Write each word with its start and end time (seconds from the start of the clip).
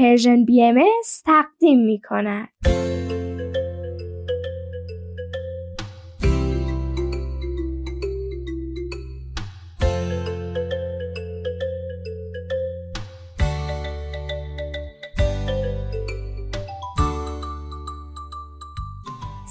پرژن 0.00 0.44
بی 0.44 0.62
ام 0.62 0.80
تقدیم 1.24 1.80
می 1.80 2.00
کند. 2.08 2.48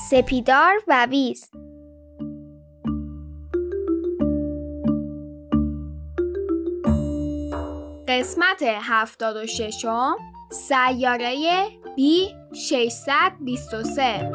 سپیدار 0.10 0.74
و 0.88 1.08
ویز 1.10 1.52
قسمت 8.08 8.64
هفتاد 8.64 9.36
و 9.36 9.46
ششم 9.46 10.29
سیاره 10.52 11.68
بی 11.96 12.30
623 12.54 14.32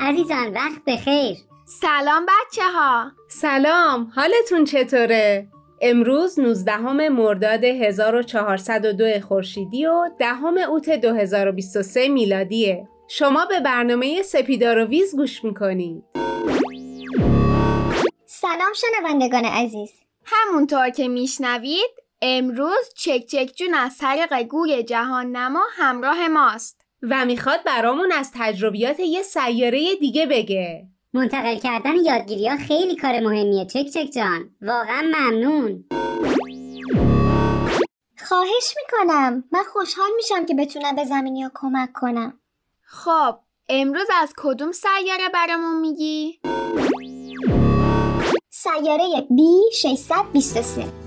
عزیزان 0.00 0.52
وقت 0.54 0.84
بخیر. 0.86 1.36
سلام 1.64 2.26
بچه 2.26 2.62
ها 2.62 3.12
سلام 3.28 4.12
حالتون 4.14 4.64
چطوره؟ 4.64 5.48
امروز 5.82 6.38
19 6.40 7.08
مرداد 7.08 7.64
1402 7.64 9.20
خورشیدی 9.20 9.86
و 9.86 10.10
دهم 10.18 10.58
اوت 10.58 10.90
2023 10.90 12.08
میلادیه. 12.08 12.88
شما 13.12 13.46
به 13.46 13.60
برنامه 13.60 14.22
سپیدار 14.22 14.78
و 14.78 14.84
ویز 14.84 15.16
گوش 15.16 15.44
می‌کنید 15.44 16.04
سلام 18.26 18.72
شنوندگان 18.74 19.44
عزیز. 19.44 19.90
همونطور 20.24 20.90
که 20.90 21.08
میشنوید 21.08 21.90
امروز 22.22 22.94
چک 22.96 23.26
چک 23.26 23.52
جون 23.56 23.74
از 23.74 23.98
طریق 23.98 24.42
گوی 24.42 24.82
جهان 24.82 25.36
نما 25.36 25.62
همراه 25.72 26.28
ماست. 26.28 26.80
و 27.02 27.24
می‌خواد 27.24 27.64
برامون 27.64 28.12
از 28.12 28.30
تجربیات 28.34 29.00
یه 29.00 29.22
سیاره 29.22 29.96
دیگه 29.96 30.26
بگه. 30.26 30.86
منتقل 31.12 31.58
کردن 31.58 31.96
یادگیری 31.96 32.48
ها 32.48 32.56
خیلی 32.56 32.96
کار 32.96 33.20
مهمیه 33.20 33.66
چک 33.66 33.86
چک 33.86 34.10
جان. 34.14 34.50
واقعا 34.62 35.02
ممنون. 35.02 35.84
خواهش 38.28 38.74
می‌کنم. 38.76 39.44
من 39.52 39.62
خوشحال 39.72 40.10
میشم 40.16 40.46
که 40.46 40.54
بتونم 40.54 40.96
به 40.96 41.04
زمینی 41.04 41.42
ها 41.42 41.50
کمک 41.54 41.92
کنم. 41.92 42.39
خب 42.92 43.38
امروز 43.68 44.06
از 44.22 44.32
کدوم 44.36 44.72
سیاره 44.72 45.28
برامون 45.34 45.80
میگی؟ 45.80 46.40
سیاره 48.50 49.04
B 49.20 49.74
623 49.74 50.99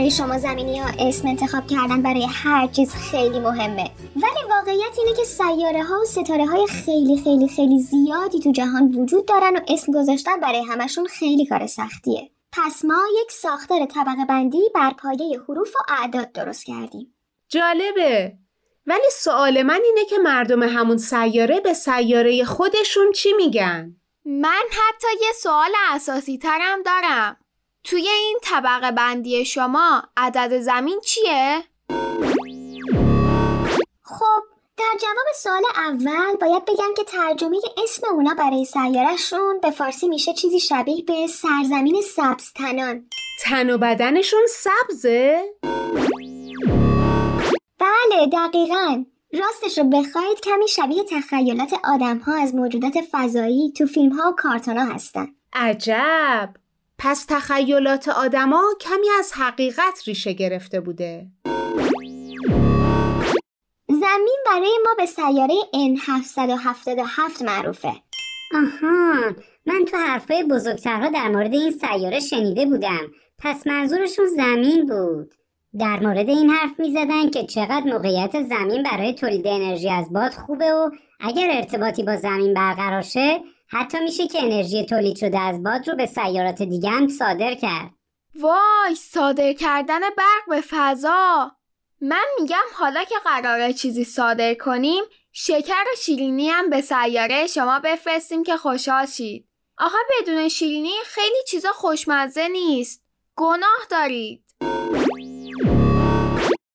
برای 0.00 0.10
شما 0.10 0.38
زمینی 0.38 0.78
ها 0.78 0.90
اسم 0.98 1.28
انتخاب 1.28 1.66
کردن 1.66 2.02
برای 2.02 2.26
هر 2.30 2.66
چیز 2.66 2.94
خیلی 2.94 3.38
مهمه. 3.38 3.90
ولی 4.16 4.50
واقعیت 4.50 4.98
اینه 4.98 5.16
که 5.16 5.24
سیاره 5.24 5.84
ها 5.84 6.00
و 6.00 6.04
ستاره 6.04 6.46
های 6.46 6.66
خیلی 6.66 7.22
خیلی 7.24 7.48
خیلی 7.48 7.82
زیادی 7.82 8.40
تو 8.40 8.52
جهان 8.52 8.94
وجود 8.94 9.26
دارن 9.26 9.56
و 9.56 9.60
اسم 9.68 9.92
گذاشتن 9.92 10.40
برای 10.40 10.64
همشون 10.64 11.06
خیلی 11.06 11.46
کار 11.46 11.66
سختیه. 11.66 12.30
پس 12.52 12.84
ما 12.84 13.02
یک 13.22 13.32
ساختار 13.32 13.86
طبقه 13.86 14.24
بندی 14.28 14.62
بر 14.74 14.90
پایه 14.90 15.40
حروف 15.48 15.68
و 15.76 15.92
اعداد 16.02 16.32
درست 16.32 16.64
کردیم. 16.64 17.14
جالبه. 17.48 18.32
ولی 18.86 19.10
سوال 19.12 19.62
من 19.62 19.80
اینه 19.84 20.04
که 20.04 20.18
مردم 20.18 20.62
همون 20.62 20.96
سیاره 20.96 21.60
به 21.60 21.74
سیاره 21.74 22.44
خودشون 22.44 23.12
چی 23.12 23.32
میگن؟ 23.32 23.96
من 24.24 24.64
حتی 24.70 25.08
یه 25.22 25.32
سوال 25.32 25.72
اساسی 25.90 26.38
ترم 26.38 26.82
دارم. 26.82 27.36
توی 27.84 28.08
این 28.08 28.38
طبقه 28.42 28.90
بندی 28.90 29.44
شما 29.44 30.02
عدد 30.16 30.60
زمین 30.60 31.00
چیه؟ 31.00 31.64
خب 34.02 34.42
در 34.78 34.98
جواب 35.00 35.26
سوال 35.34 35.62
اول 35.76 36.36
باید 36.40 36.64
بگم 36.64 36.94
که 36.96 37.04
ترجمه 37.04 37.56
اسم 37.84 38.06
اونا 38.06 38.34
برای 38.34 38.64
سیارهشون 38.64 39.60
به 39.62 39.70
فارسی 39.70 40.08
میشه 40.08 40.32
چیزی 40.32 40.60
شبیه 40.60 41.04
به 41.04 41.26
سرزمین 41.26 42.02
سبز 42.02 42.52
تنان 42.52 43.06
تن 43.42 43.70
و 43.70 43.78
بدنشون 43.78 44.46
سبزه؟ 44.48 45.44
بله 47.78 48.26
دقیقا 48.32 49.04
راستش 49.32 49.78
رو 49.78 49.84
بخواید 49.84 50.40
کمی 50.40 50.68
شبیه 50.68 51.04
تخیلات 51.04 51.72
آدم 51.84 52.18
ها 52.18 52.42
از 52.42 52.54
موجودات 52.54 52.94
فضایی 53.10 53.72
تو 53.76 53.86
فیلم 53.86 54.12
ها 54.12 54.30
و 54.30 54.34
کارتون 54.36 54.76
ها 54.78 54.94
هستن 54.94 55.28
عجب 55.52 56.54
پس 57.02 57.24
تخیلات 57.28 58.08
آدما 58.08 58.62
کمی 58.80 59.06
از 59.18 59.32
حقیقت 59.32 60.02
ریشه 60.06 60.32
گرفته 60.32 60.80
بوده. 60.80 61.26
زمین 63.88 64.38
برای 64.46 64.78
ما 64.84 64.94
به 64.98 65.06
سیاره 65.06 65.54
N777 65.74 67.42
معروفه. 67.42 67.92
آها 68.54 69.34
من 69.66 69.84
تو 69.84 69.96
حرفای 69.96 70.44
بزرگترها 70.44 71.10
در 71.10 71.28
مورد 71.28 71.54
این 71.54 71.70
سیاره 71.70 72.20
شنیده 72.20 72.66
بودم. 72.66 73.00
پس 73.38 73.66
منظورشون 73.66 74.26
زمین 74.26 74.86
بود. 74.86 75.34
در 75.78 76.00
مورد 76.00 76.28
این 76.28 76.50
حرف 76.50 76.80
می 76.80 76.92
زدن 76.92 77.30
که 77.30 77.44
چقدر 77.44 77.84
موقعیت 77.84 78.42
زمین 78.42 78.82
برای 78.82 79.14
تولید 79.14 79.46
انرژی 79.46 79.90
از 79.90 80.12
باد 80.12 80.32
خوبه 80.32 80.72
و 80.72 80.90
اگر 81.20 81.48
ارتباطی 81.50 82.02
با 82.02 82.16
زمین 82.16 82.54
برقرار 82.54 83.02
شه 83.02 83.40
حتی 83.72 84.00
میشه 84.00 84.26
که 84.28 84.42
انرژی 84.42 84.84
تولید 84.84 85.16
شده 85.16 85.38
از 85.40 85.62
باد 85.62 85.88
رو 85.88 85.96
به 85.96 86.06
سیارات 86.06 86.62
دیگه 86.62 86.90
هم 86.90 87.08
صادر 87.08 87.54
کرد. 87.54 87.90
وای 88.34 88.94
صادر 88.94 89.52
کردن 89.52 90.00
برق 90.00 90.48
به 90.48 90.60
فضا. 90.60 91.50
من 92.00 92.24
میگم 92.40 92.64
حالا 92.74 93.04
که 93.04 93.14
قراره 93.24 93.72
چیزی 93.72 94.04
صادر 94.04 94.54
کنیم 94.54 95.04
شکر 95.32 95.84
و 95.92 95.96
شیرینی 95.98 96.48
هم 96.48 96.70
به 96.70 96.80
سیاره 96.80 97.46
شما 97.46 97.80
بفرستیم 97.84 98.42
که 98.42 98.56
خوشحال 98.56 99.06
شید. 99.06 99.48
آخه 99.78 99.98
بدون 100.20 100.48
شیرینی 100.48 100.92
خیلی 101.04 101.42
چیزا 101.48 101.72
خوشمزه 101.72 102.48
نیست. 102.48 103.02
گناه 103.36 103.86
دارید. 103.90 104.44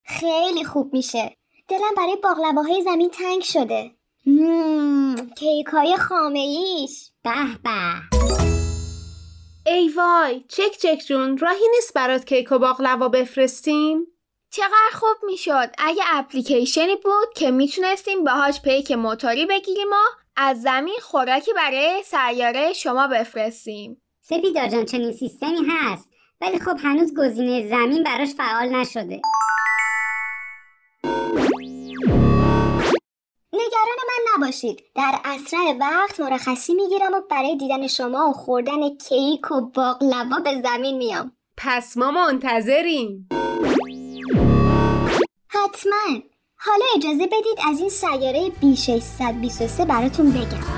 خیلی 0.04 0.64
خوب 0.64 0.94
میشه. 0.94 1.36
دلم 1.68 1.94
برای 1.96 2.16
باقلواهای 2.22 2.82
زمین 2.82 3.10
تنگ 3.10 3.42
شده. 3.42 3.90
مم، 4.26 4.95
کیکای 5.38 5.96
خامه 5.96 6.38
ایش 6.38 7.10
به 7.22 7.30
به. 7.64 8.18
ای 9.66 9.88
وای 9.88 10.44
چک 10.48 10.78
چک 10.78 11.02
جون 11.08 11.38
راهی 11.38 11.68
نیست 11.74 11.94
برات 11.94 12.24
کیک 12.24 12.52
و 12.52 12.58
باقلوا 12.58 13.08
بفرستیم؟ 13.08 14.06
چقدر 14.50 14.90
خوب 14.92 15.16
می‌شد. 15.26 15.70
اگه 15.78 16.02
اپلیکیشنی 16.12 16.96
بود 16.96 17.34
که 17.36 17.50
می‌تونستیم 17.50 18.24
باهاش 18.24 18.62
پیک 18.62 18.92
موتوری 18.92 19.46
بگیریم 19.46 19.88
و 19.88 20.20
از 20.36 20.62
زمین 20.62 20.98
خوراکی 21.02 21.52
برای 21.52 22.02
سیاره 22.04 22.72
شما 22.72 23.06
بفرستیم. 23.06 24.02
سپیدار 24.20 24.68
جان 24.68 24.84
چنین 24.84 25.12
سیستمی 25.12 25.58
هست. 25.68 26.10
ولی 26.40 26.58
خب 26.58 26.76
هنوز 26.82 27.14
گزینه 27.18 27.68
زمین 27.68 28.02
براش 28.02 28.28
فعال 28.28 28.68
نشده. 28.68 29.20
نگران 33.56 33.98
من 34.08 34.32
نباشید. 34.34 34.82
در 34.94 35.14
اسرع 35.24 35.76
وقت 35.80 36.20
مرخصی 36.20 36.74
می‌گیرم 36.74 37.12
و 37.12 37.20
برای 37.30 37.56
دیدن 37.56 37.86
شما 37.86 38.28
و 38.28 38.32
خوردن 38.32 38.96
کیک 38.96 39.50
و 39.50 39.60
باقلوا 39.60 40.38
به 40.44 40.62
زمین 40.62 40.96
میام. 40.96 41.32
پس 41.56 41.96
ما 41.96 42.10
منتظریم. 42.10 43.28
حتما. 45.48 46.20
حالا 46.58 46.84
اجازه 46.96 47.26
بدید 47.26 47.58
از 47.70 47.80
این 47.80 47.88
سیاره 47.88 48.50
B623 48.62 49.84
براتون 49.84 50.30
بگم. 50.30 50.75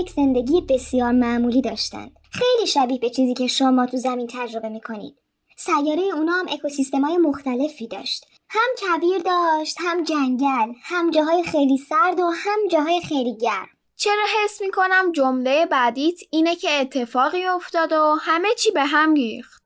یک 0.00 0.10
زندگی 0.10 0.60
بسیار 0.60 1.12
معمولی 1.12 1.60
داشتند. 1.60 2.16
خیلی 2.32 2.66
شبیه 2.66 2.98
به 2.98 3.10
چیزی 3.10 3.34
که 3.34 3.46
شما 3.46 3.86
تو 3.86 3.96
زمین 3.96 4.26
تجربه 4.26 4.68
می‌کنید. 4.68 5.16
سیاره 5.56 6.02
اونا 6.02 6.32
هم 6.32 6.46
اکوسیستمای 6.48 7.16
مختلفی 7.16 7.88
داشت. 7.88 8.26
هم 8.50 8.68
کویر 8.78 9.18
داشت، 9.18 9.76
هم 9.80 10.04
جنگل، 10.04 10.72
هم 10.82 11.10
جاهای 11.10 11.42
خیلی 11.42 11.78
سرد 11.78 12.20
و 12.20 12.30
هم 12.34 12.68
جاهای 12.70 13.00
خیلی 13.00 13.36
گرم. 13.36 13.68
چرا 13.96 14.24
حس 14.44 14.60
می‌کنم 14.60 15.12
جمله 15.12 15.66
بعدیت 15.66 16.18
اینه 16.30 16.56
که 16.56 16.70
اتفاقی 16.70 17.44
افتاد 17.44 17.92
و 17.92 18.16
همه 18.20 18.48
چی 18.58 18.70
به 18.70 18.84
هم 18.84 19.14
ریخت 19.14 19.62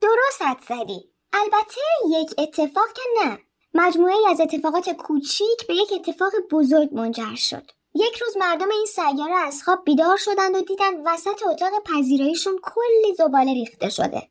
درست 0.00 0.60
زدی. 0.68 1.04
البته 1.32 1.80
یک 2.10 2.30
اتفاق 2.38 2.92
که 2.94 3.02
نه. 3.24 3.38
مجموعه 3.74 4.14
از 4.30 4.40
اتفاقات 4.40 4.90
کوچیک 4.90 5.66
به 5.68 5.74
یک 5.74 5.92
اتفاق 5.92 6.32
بزرگ 6.50 6.88
منجر 6.92 7.34
شد. 7.34 7.70
یک 7.94 8.16
روز 8.16 8.36
مردم 8.36 8.70
این 8.70 8.86
سیاره 8.86 9.34
از 9.46 9.62
خواب 9.62 9.84
بیدار 9.84 10.16
شدند 10.16 10.54
و 10.54 10.60
دیدن 10.60 11.02
وسط 11.06 11.42
اتاق 11.46 11.72
پذیراییشون 11.84 12.58
کلی 12.62 13.14
زباله 13.18 13.52
ریخته 13.52 13.88
شده. 13.88 14.28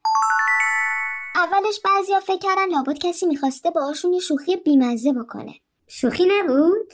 اولش 1.35 1.79
بعضیا 1.79 2.19
فکر 2.19 2.37
کردن 2.37 2.69
لابد 2.69 2.97
کسی 2.97 3.25
می‌خواسته 3.25 3.69
باهاشون 3.69 4.13
یه 4.13 4.19
شوخی 4.19 4.55
بیمزه 4.55 5.13
بکنه. 5.13 5.55
شوخی 5.87 6.25
نبود؟ 6.25 6.93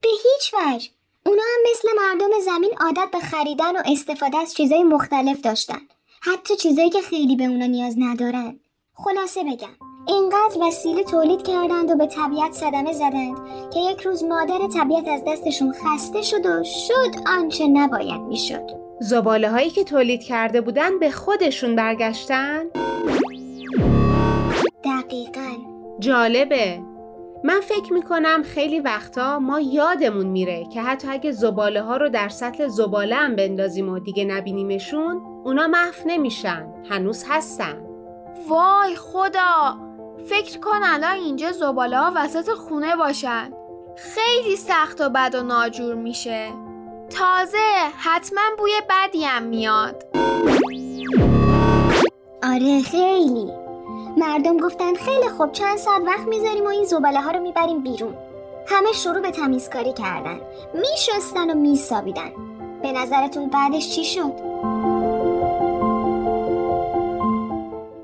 به 0.00 0.08
هیچ 0.08 0.54
وجه. 0.54 0.90
اونا 1.26 1.42
هم 1.42 1.70
مثل 1.70 1.88
مردم 1.96 2.40
زمین 2.40 2.70
عادت 2.80 3.10
به 3.12 3.18
خریدن 3.18 3.76
و 3.76 3.82
استفاده 3.86 4.38
از 4.38 4.54
چیزای 4.54 4.82
مختلف 4.82 5.40
داشتن. 5.40 5.80
حتی 6.20 6.56
چیزایی 6.56 6.90
که 6.90 7.00
خیلی 7.00 7.36
به 7.36 7.44
اونا 7.44 7.66
نیاز 7.66 7.94
ندارن. 7.98 8.60
خلاصه 8.94 9.44
بگم. 9.44 9.89
اینقدر 10.06 10.56
وسیله 10.60 11.04
تولید 11.04 11.42
کردند 11.42 11.90
و 11.90 11.96
به 11.96 12.06
طبیعت 12.06 12.52
صدمه 12.52 12.92
زدند 12.92 13.36
که 13.74 13.80
یک 13.80 14.00
روز 14.00 14.24
مادر 14.24 14.58
طبیعت 14.74 15.08
از 15.08 15.22
دستشون 15.26 15.72
خسته 15.72 16.22
شد 16.22 16.46
و 16.46 16.64
شد 16.64 17.20
آنچه 17.26 17.66
نباید 17.68 18.20
می‌شد. 18.20 18.70
زباله 19.00 19.50
هایی 19.50 19.70
که 19.70 19.84
تولید 19.84 20.22
کرده 20.22 20.60
بودن 20.60 20.98
به 20.98 21.10
خودشون 21.10 21.76
برگشتن؟ 21.76 22.62
دقیقا. 24.84 25.50
جالبه 25.98 26.78
من 27.44 27.60
فکر 27.60 27.92
می‌کنم 27.92 28.42
خیلی 28.42 28.80
وقتا 28.80 29.38
ما 29.38 29.60
یادمون 29.60 30.26
میره 30.26 30.64
که 30.64 30.82
حتی 30.82 31.08
اگه 31.08 31.32
زباله 31.32 31.82
ها 31.82 31.96
رو 31.96 32.08
در 32.08 32.28
سطل 32.28 32.68
زباله 32.68 33.14
هم 33.14 33.36
بندازیم 33.36 33.88
و 33.88 33.98
دیگه 33.98 34.24
نبینیمشون 34.24 35.22
اونا 35.44 35.66
محو 35.66 36.02
نمیشن 36.06 36.66
هنوز 36.90 37.24
هستن 37.28 37.86
وای 38.48 38.96
خدا 38.96 39.89
فکر 40.26 40.58
کن 40.60 40.82
الان 40.84 41.16
اینجا 41.16 41.52
زباله 41.52 41.98
ها 41.98 42.12
وسط 42.16 42.50
خونه 42.50 42.96
باشن 42.96 43.52
خیلی 43.96 44.56
سخت 44.56 45.00
و 45.00 45.08
بد 45.08 45.34
و 45.34 45.42
ناجور 45.42 45.94
میشه 45.94 46.48
تازه 47.10 47.58
حتما 47.96 48.40
بوی 48.58 48.72
بدی 48.90 49.24
هم 49.24 49.42
میاد 49.42 50.04
آره 52.42 52.82
خیلی. 52.82 53.52
مردم 54.16 54.56
گفتن 54.56 54.94
خیلی 54.94 55.28
خوب 55.28 55.52
چند 55.52 55.78
ساعت 55.78 56.02
وقت 56.06 56.26
می‌ذاریم 56.26 56.64
و 56.64 56.68
این 56.68 56.84
زباله 56.84 57.20
ها 57.20 57.30
رو 57.30 57.40
می‌بریم 57.40 57.82
بیرون. 57.82 58.14
همه 58.66 58.92
شروع 58.92 59.20
به 59.20 59.30
تمیزکاری 59.30 59.92
کردن. 59.92 60.40
میشستن 60.74 61.50
و 61.50 61.54
میسابیدن. 61.54 62.30
به 62.82 62.92
نظرتون 62.92 63.48
بعدش 63.48 63.94
چی 63.94 64.04
شد؟ 64.04 64.32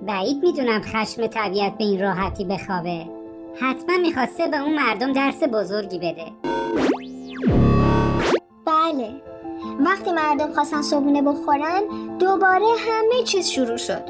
بعید 0.06 0.42
می‌دونم 0.42 0.82
خشم 0.82 1.26
طبیعت 1.26 1.78
به 1.78 1.84
این 1.84 2.02
راحتی 2.02 2.44
بخوابه 2.44 3.06
حتما 3.60 3.96
می‌خواسته 3.96 4.46
به 4.46 4.56
اون 4.56 4.74
مردم 4.74 5.12
درس 5.12 5.42
بزرگی 5.42 5.98
بده 5.98 6.24
بله. 8.66 9.10
وقتی 9.80 10.12
مردم 10.12 10.52
خواستن 10.52 10.82
صبونه 10.82 11.22
بخورن 11.22 11.82
دوباره 12.18 12.66
همه 12.88 13.22
چیز 13.24 13.48
شروع 13.48 13.76
شد. 13.76 14.02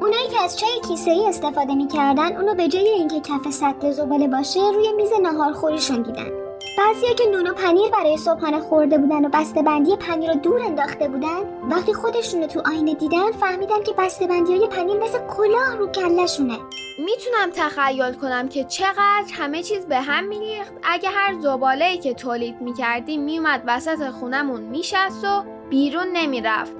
اونایی 0.00 0.28
که 0.30 0.44
از 0.44 0.58
چای 0.58 0.80
کیسه 0.88 1.10
ای 1.10 1.26
استفاده 1.26 1.74
می‌کردن 1.74 2.36
اونو 2.36 2.54
به 2.54 2.68
جای 2.68 2.88
اینکه 2.88 3.20
کف 3.20 3.50
سطل 3.50 3.90
زباله 3.90 4.28
باشه 4.28 4.60
روی 4.74 4.92
میز 4.92 5.10
ناهارخوریشون 5.22 6.02
دیدن. 6.02 6.47
بعضیا 6.78 7.14
که 7.14 7.24
نون 7.26 7.46
و 7.46 7.52
پنیر 7.52 7.90
برای 7.90 8.16
صبحانه 8.16 8.60
خورده 8.60 8.98
بودن 8.98 9.24
و 9.24 9.28
بسته 9.28 9.62
بندی 9.62 9.96
پنیر 9.96 10.32
رو 10.32 10.38
دور 10.38 10.60
انداخته 10.60 11.08
بودن 11.08 11.68
وقتی 11.70 11.94
خودشون 11.94 12.40
رو 12.40 12.46
تو 12.46 12.62
آینه 12.66 12.94
دیدن 12.94 13.32
فهمیدن 13.32 13.82
که 13.82 13.92
بسته 13.98 14.26
بندی 14.26 14.56
های 14.56 14.66
پنیر 14.66 14.96
مثل 14.96 15.18
کلاه 15.18 15.76
رو 15.78 15.86
کلشونه 15.86 16.58
می‌تونم 16.98 17.50
تخیل 17.54 18.12
کنم 18.12 18.48
که 18.48 18.64
چقدر 18.64 19.24
همه 19.32 19.62
چیز 19.62 19.86
به 19.86 20.00
هم 20.00 20.24
میریخت. 20.24 20.72
اگه 20.82 21.08
هر 21.08 21.40
زباله 21.40 21.96
که 21.96 22.14
تولید 22.14 22.60
می‌کردیم 22.60 23.22
میومد 23.22 23.62
وسط 23.66 24.10
خونمون 24.10 24.60
میشست 24.60 25.24
و 25.24 25.44
بیرون 25.70 26.06
نمی‌رفت. 26.12 26.72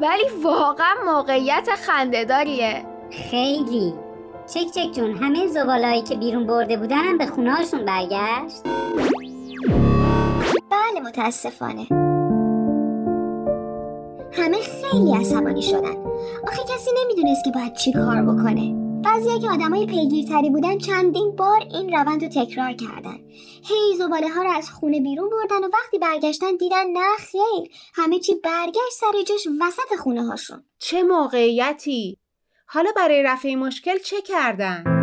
ولی 0.00 0.24
واقعا 0.42 0.94
موقعیت 1.06 1.68
خندهداریه. 1.86 2.84
خیلی. 3.30 3.94
چک 4.46 4.66
چک 4.74 4.92
جون 4.92 5.16
همه 5.16 5.46
زبالهایی 5.46 6.02
که 6.02 6.16
بیرون 6.16 6.46
برده 6.46 6.76
بودن 6.76 7.04
هم 7.04 7.18
به 7.18 7.26
خونه 7.26 7.54
هاشون 7.54 7.84
برگشت؟ 7.84 8.62
بله 10.74 11.00
متاسفانه. 11.00 11.86
همه 14.32 14.56
خیلی 14.56 15.14
عصبانی 15.14 15.62
شدن. 15.62 15.96
آخه 16.48 16.62
کسی 16.74 16.90
نمی‌دونست 17.04 17.44
که 17.44 17.50
باید 17.50 17.74
چی 17.74 17.92
کار 17.92 18.22
بکنه. 18.22 18.74
بعضی 19.04 19.38
که 19.38 19.50
آدمای 19.50 19.86
پیگیرتری 19.86 20.50
بودن 20.50 20.78
چندین 20.78 21.36
بار 21.36 21.60
این 21.60 21.92
روند 21.92 22.24
رو 22.24 22.28
تکرار 22.28 22.72
کردن. 22.72 23.18
هی 23.64 23.96
زباله 23.98 24.28
ها 24.28 24.42
رو 24.42 24.50
از 24.50 24.70
خونه 24.70 25.00
بیرون 25.00 25.30
بردن 25.30 25.64
و 25.64 25.68
وقتی 25.72 25.98
برگشتن 25.98 26.56
دیدن 26.56 26.86
نه 26.86 27.16
خیر. 27.18 27.70
همه 27.94 28.18
چی 28.18 28.34
برگشت 28.34 28.92
سر 29.00 29.22
جاش 29.28 29.48
وسط 29.60 30.00
خونه 30.02 30.26
هاشون 30.26 30.64
چه 30.78 31.02
موقعیتی؟ 31.02 32.18
حالا 32.66 32.90
برای 32.96 33.22
رفع 33.22 33.54
مشکل 33.54 33.98
چه 33.98 34.22
کردن؟ 34.22 34.93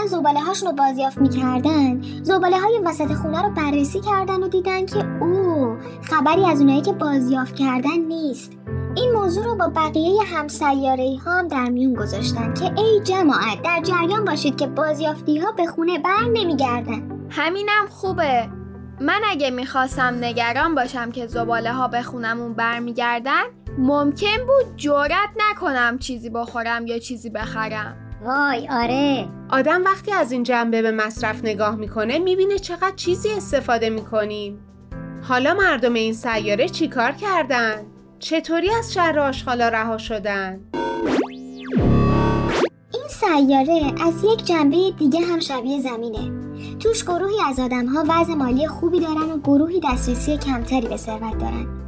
معمولا 0.00 0.18
زباله 0.18 0.40
هاشون 0.40 0.68
رو 0.68 0.74
بازیافت 0.74 1.18
می‌کردن. 1.18 2.02
زباله 2.22 2.60
های 2.60 2.80
وسط 2.84 3.12
خونه 3.12 3.42
رو 3.42 3.50
بررسی 3.50 4.00
کردن 4.00 4.42
و 4.42 4.48
دیدن 4.48 4.86
که 4.86 5.04
او 5.20 5.76
خبری 6.02 6.44
از 6.44 6.60
اونایی 6.60 6.80
که 6.80 6.92
بازیافت 6.92 7.54
کردن 7.54 7.98
نیست. 8.08 8.52
این 8.96 9.12
موضوع 9.12 9.44
رو 9.44 9.54
با 9.54 9.68
بقیه 9.68 10.22
همسیاره 10.22 11.16
ها 11.24 11.38
هم 11.38 11.48
در 11.48 11.68
میون 11.68 11.94
گذاشتن 11.94 12.54
که 12.54 12.64
ای 12.64 13.00
جماعت 13.04 13.62
در 13.64 13.80
جریان 13.82 14.24
باشید 14.24 14.56
که 14.56 14.66
بازیافتی 14.66 15.38
ها 15.38 15.52
به 15.52 15.66
خونه 15.66 15.98
بر 15.98 16.24
نمیگردن. 16.32 17.02
همینم 17.30 17.86
خوبه. 17.90 18.48
من 19.00 19.20
اگه 19.30 19.50
می‌خواستم 19.50 20.14
نگران 20.20 20.74
باشم 20.74 21.10
که 21.10 21.26
زباله 21.26 21.72
ها 21.72 21.88
به 21.88 22.02
خونمون 22.02 22.54
برمیگردن 22.54 23.42
ممکن 23.78 24.46
بود 24.46 24.76
جرأت 24.76 25.30
نکنم 25.50 25.98
چیزی 25.98 26.30
بخورم 26.30 26.86
یا 26.86 26.98
چیزی 26.98 27.30
بخرم. 27.30 28.09
وای 28.24 28.68
آره 28.68 29.28
آدم 29.50 29.84
وقتی 29.84 30.12
از 30.12 30.32
این 30.32 30.42
جنبه 30.42 30.82
به 30.82 30.90
مصرف 30.90 31.44
نگاه 31.44 31.76
می‌کنه 31.76 32.18
می‌بینه 32.18 32.58
چقدر 32.58 32.96
چیزی 32.96 33.30
استفاده 33.30 33.90
می‌کنیم 33.90 34.58
حالا 35.22 35.54
مردم 35.54 35.94
این 35.94 36.12
سیاره 36.12 36.68
چیکار 36.68 37.12
کردن؟ 37.12 37.74
چطوری 38.18 38.70
از 38.70 38.92
شر 38.92 39.18
آشغالا 39.18 39.68
رها 39.68 39.98
شدن؟ 39.98 40.60
این 42.92 43.08
سیاره 43.08 43.92
از 44.06 44.24
یک 44.24 44.44
جنبه 44.44 44.90
دیگه 44.98 45.20
هم 45.20 45.40
شبیه 45.40 45.80
زمینه 45.80 46.30
توش 46.78 47.04
گروهی 47.04 47.42
از 47.48 47.58
آدم 47.58 47.86
ها 47.86 48.04
وضع 48.08 48.34
مالی 48.34 48.66
خوبی 48.66 49.00
دارن 49.00 49.30
و 49.32 49.38
گروهی 49.38 49.80
دسترسی 49.80 50.38
کمتری 50.38 50.88
به 50.88 50.96
ثروت 50.96 51.38
دارن 51.38 51.79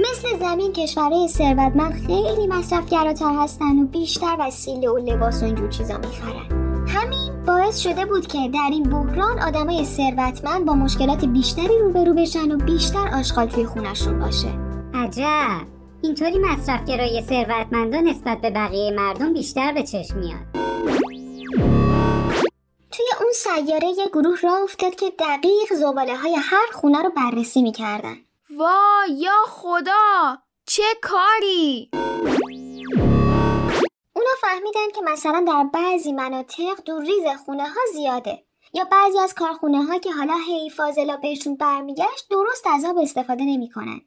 مثل 0.00 0.38
زمین 0.38 0.72
کشورهای 0.72 1.28
ثروتمند 1.28 2.06
خیلی 2.06 2.46
مصرفگراتر 2.46 3.34
هستن 3.34 3.78
و 3.78 3.86
بیشتر 3.86 4.36
وسیله 4.38 4.88
و 4.88 4.98
لباس 4.98 5.42
و 5.42 5.46
اینجور 5.46 5.70
چیزا 5.70 5.98
می‌خرن. 5.98 6.86
همین 6.88 7.44
باعث 7.46 7.78
شده 7.78 8.06
بود 8.06 8.26
که 8.26 8.38
در 8.54 8.68
این 8.70 8.82
بحران 8.82 9.38
آدمای 9.38 9.84
ثروتمند 9.84 10.64
با 10.64 10.74
مشکلات 10.74 11.24
بیشتری 11.24 11.78
روبرو 11.78 12.14
بشن 12.14 12.52
و 12.52 12.56
بیشتر 12.56 13.08
آشغال 13.18 13.46
توی 13.46 13.64
خونشون 13.64 14.18
باشه. 14.20 14.48
عجب! 14.94 15.66
اینطوری 16.02 16.38
مصرفگرای 16.38 17.22
ثروتمندان 17.22 18.04
نسبت 18.04 18.40
به 18.40 18.50
بقیه 18.50 18.90
مردم 18.90 19.32
بیشتر 19.32 19.72
به 19.72 19.82
چشم 19.82 20.18
میاد. 20.18 20.46
توی 22.90 23.06
اون 23.20 23.32
سیاره 23.34 23.88
یه 23.88 24.06
گروه 24.12 24.40
راه 24.42 24.62
افتاد 24.62 24.94
که 24.94 25.12
دقیق 25.18 25.74
زباله 25.74 26.16
های 26.16 26.34
هر 26.34 26.66
خونه 26.72 27.02
رو 27.02 27.10
بررسی 27.16 27.62
می‌کردن. 27.62 28.16
وای 28.58 29.10
یا 29.18 29.30
خدا 29.46 30.38
چه 30.66 30.82
کاری 31.02 31.90
اونا 34.12 34.30
فهمیدن 34.40 34.90
که 34.94 35.00
مثلا 35.12 35.44
در 35.46 35.64
بعضی 35.74 36.12
مناطق 36.12 36.84
دورریز 36.84 37.24
خونه 37.44 37.62
ها 37.62 37.80
زیاده 37.92 38.42
یا 38.74 38.84
بعضی 38.84 39.18
از 39.18 39.34
کارخونه 39.34 39.84
ها 39.84 39.98
که 39.98 40.12
حالا 40.12 40.34
هی 40.46 40.70
فاضلا 40.70 41.16
بهشون 41.16 41.56
برمیگشت 41.56 42.28
درست 42.30 42.66
از 42.66 42.84
آب 42.84 42.98
استفاده 42.98 43.44
نمی‌کنن 43.44 44.00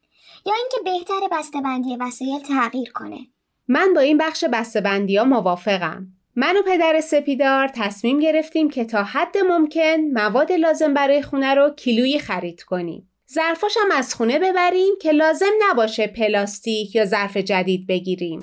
یا 0.46 0.54
اینکه 0.54 0.78
بهتر 0.86 1.28
بسته‌بندی 1.32 1.96
وسایل 1.96 2.40
تغییر 2.40 2.92
کنه 2.92 3.20
من 3.68 3.94
با 3.94 4.02
این 4.02 4.18
بخش 4.18 4.44
بسته‌بندی 4.44 5.18
ها 5.18 5.24
موافقم. 5.24 6.08
من 6.36 6.58
و 6.58 6.62
پدر 6.62 7.02
سپیدار 7.02 7.68
تصمیم 7.68 8.20
گرفتیم 8.20 8.70
که 8.70 8.86
تا 8.86 9.04
حد 9.04 9.38
ممکن 9.38 9.98
مواد 10.14 10.52
لازم 10.52 10.94
برای 10.94 11.22
خونه 11.22 11.56
رو 11.56 11.70
کیلویی 11.70 12.20
خرید 12.20 12.64
کنیم. 12.64 13.11
ظرفاش 13.34 13.78
هم 13.82 13.92
از 13.98 14.16
خونه 14.16 14.40
ببریم 14.40 14.94
که 15.02 15.12
لازم 15.12 15.52
نباشه 15.70 16.08
پلاستیک 16.08 16.96
یا 16.96 17.06
ظرف 17.06 17.38
جدید 17.38 17.88
بگیریم. 17.88 18.40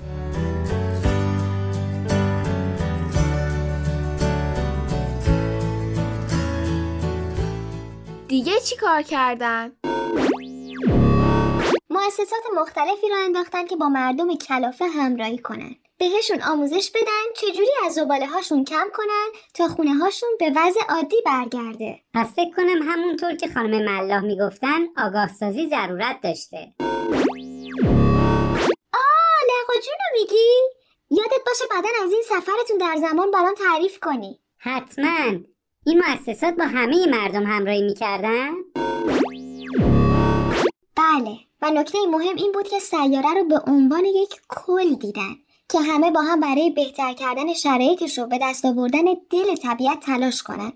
دیگه 8.27 8.59
چی 8.59 8.75
کار 8.75 9.01
کردن؟ 9.01 9.71
مؤسسات 11.89 12.43
مختلفی 12.57 13.09
را 13.09 13.17
انداختن 13.25 13.65
که 13.65 13.75
با 13.75 13.89
مردم 13.89 14.35
کلافه 14.35 14.85
همراهی 14.85 15.37
کنن 15.37 15.75
بهشون 15.99 16.41
آموزش 16.41 16.91
بدن 16.91 17.33
چجوری 17.35 17.71
از 17.85 17.93
زباله 17.93 18.25
هاشون 18.25 18.65
کم 18.65 18.87
کنن 18.93 19.27
تا 19.53 19.67
خونه 19.67 19.93
هاشون 19.93 20.29
به 20.39 20.53
وضع 20.55 20.79
عادی 20.89 21.15
برگرده. 21.25 21.99
پس 22.13 22.27
فکر 22.35 22.55
کنم 22.55 22.89
همونطور 22.89 23.35
که 23.35 23.47
خانم 23.47 23.85
ملاح 23.85 24.19
می‌گفتن 24.19 24.79
آگاه 24.97 25.27
سازی 25.27 25.69
ضرورت 25.69 26.21
داشته. 26.23 26.73
آه 28.93 29.39
لقا 29.49 29.73
جونو 29.73 30.07
میگی؟ 30.13 30.51
یادت 31.11 31.43
باشه 31.45 31.65
بعدا 31.71 31.89
از 32.03 32.11
این 32.11 32.21
سفرتون 32.29 32.77
در 32.79 32.95
زمان 33.09 33.31
برام 33.31 33.53
تعریف 33.53 33.99
کنی. 33.99 34.39
حتما. 34.57 35.39
این 35.85 36.01
مؤسسات 36.07 36.55
با 36.55 36.63
همه 36.63 37.05
مردم 37.07 37.43
همراهی 37.43 37.81
می‌کردن؟ 37.81 38.51
بله 40.95 41.37
و 41.61 41.69
نکته 41.69 41.97
مهم 42.07 42.35
این 42.35 42.51
بود 42.51 42.67
که 42.67 42.79
سیاره 42.79 43.33
رو 43.33 43.43
به 43.43 43.59
عنوان 43.67 44.05
یک 44.05 44.41
کل 44.49 44.93
دیدن. 44.95 45.35
که 45.71 45.79
همه 45.79 46.11
با 46.11 46.21
هم 46.21 46.39
برای 46.39 46.69
بهتر 46.69 47.13
کردن 47.13 47.53
شرایطش 47.53 48.17
رو 48.17 48.27
به 48.27 48.39
دست 48.41 48.65
آوردن 48.65 49.03
دل 49.29 49.55
طبیعت 49.55 49.99
تلاش 49.99 50.43
کنن. 50.43 50.73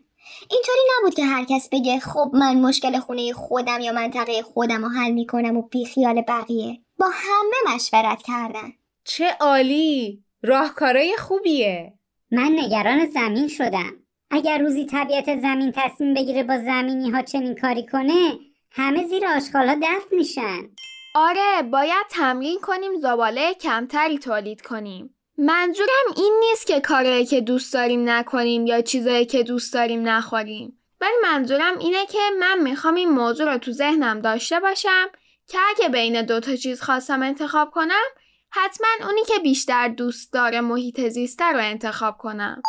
اینطوری 0.52 0.80
نبود 0.98 1.14
که 1.14 1.26
هر 1.26 1.44
کس 1.44 1.70
بگه 1.70 2.00
خب 2.00 2.32
من 2.34 2.62
مشکل 2.62 3.00
خونه 3.00 3.34
خودم 3.34 3.80
یا 3.80 3.92
منطقه 3.92 4.42
خودم 4.42 4.84
رو 4.86 4.90
حل 4.90 5.12
می‌کنم 5.12 5.58
و 5.58 5.62
بیخیال 5.62 6.22
بقیه. 6.22 6.80
با 7.00 7.06
همه 7.14 7.76
مشورت 7.76 8.22
کردن. 8.22 8.74
چه 9.04 9.26
عالی! 9.42 10.24
راهکارای 10.44 11.18
خوبیه. 11.18 11.94
من 12.32 12.52
نگران 12.60 13.06
زمین 13.06 13.48
شدم. 13.48 13.94
اگر 14.32 14.58
روزی 14.58 14.86
طبیعت 14.86 15.42
زمین 15.42 15.72
تصمیم 15.76 16.14
بگیره 16.14 16.44
با 16.44 16.58
زمینی 16.58 17.10
ها 17.10 17.22
چنین 17.22 17.56
کاری 17.56 17.86
کنه 17.86 18.40
همه 18.72 19.08
زیر 19.08 19.26
آشغالا 19.28 19.80
دفن 19.84 20.16
میشن. 20.16 20.70
آره 21.16 21.62
باید 21.72 22.06
تمرین 22.10 22.60
کنیم 22.62 22.96
زباله 23.02 23.54
کمتری 23.54 24.18
تولید 24.18 24.62
کنیم 24.62 25.16
منظورم 25.38 26.14
این 26.16 26.40
نیست 26.40 26.68
که 26.68 26.82
کارایی 26.82 27.26
که 27.26 27.42
دوست 27.42 27.74
داریم 27.74 28.10
نکنیم 28.10 28.68
یا 28.68 28.82
چیزایی 28.82 29.26
که 29.26 29.44
دوست 29.44 29.74
داریم 29.74 30.08
نخوریم 30.08 30.80
ولی 31.02 31.14
منظورم 31.24 31.78
اینه 31.78 32.06
که 32.06 32.20
من 32.40 32.60
می‌خوام 32.60 32.96
این 32.96 33.10
موضوع 33.10 33.52
رو 33.52 33.58
تو 33.58 33.72
ذهنم 33.72 34.20
داشته 34.20 34.60
باشم 34.60 35.06
که 35.48 35.58
اگه 35.70 35.90
بین 35.90 36.22
دو 36.22 36.40
تا 36.40 36.56
چیز 36.56 36.82
خواستم 36.82 37.22
انتخاب 37.22 37.72
کنم 37.72 38.04
حتما 38.50 39.08
اونی 39.08 39.22
که 39.24 39.40
بیشتر 39.44 39.88
دوست 39.88 40.34
داره 40.34 40.62
محیط 40.62 41.08
زیسته 41.08 41.46
رو 41.46 41.60
انتخاب 41.60 42.18
کنم 42.18 42.62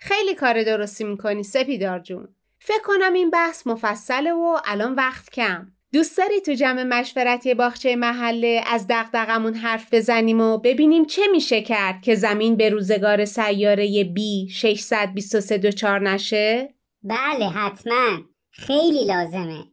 خیلی 0.00 0.34
کار 0.34 0.62
درستی 0.62 1.04
می‌کنی 1.04 1.42
سپیدار 1.42 1.98
جون. 1.98 2.28
فکر 2.58 2.82
کنم 2.82 3.12
این 3.12 3.30
بحث 3.30 3.66
مفصله 3.66 4.32
و 4.32 4.58
الان 4.64 4.94
وقت 4.94 5.30
کم. 5.30 5.73
دوست 5.94 6.18
داری 6.18 6.40
تو 6.40 6.52
جمع 6.52 6.82
مشورتی 6.82 7.54
باغچه 7.54 7.96
محله 7.96 8.64
از 8.66 8.86
دغدغمون 8.88 9.54
حرف 9.54 9.94
بزنیم 9.94 10.40
و 10.40 10.58
ببینیم 10.58 11.04
چه 11.04 11.22
میشه 11.32 11.62
کرد 11.62 12.02
که 12.02 12.14
زمین 12.14 12.56
به 12.56 12.68
روزگار 12.68 13.24
سیاره 13.24 14.04
بی 14.04 14.48
623 14.50 15.58
دچار 15.58 16.00
نشه؟ 16.10 16.74
بله 17.02 17.48
حتما. 17.48 18.18
خیلی 18.50 19.04
لازمه. 19.04 19.64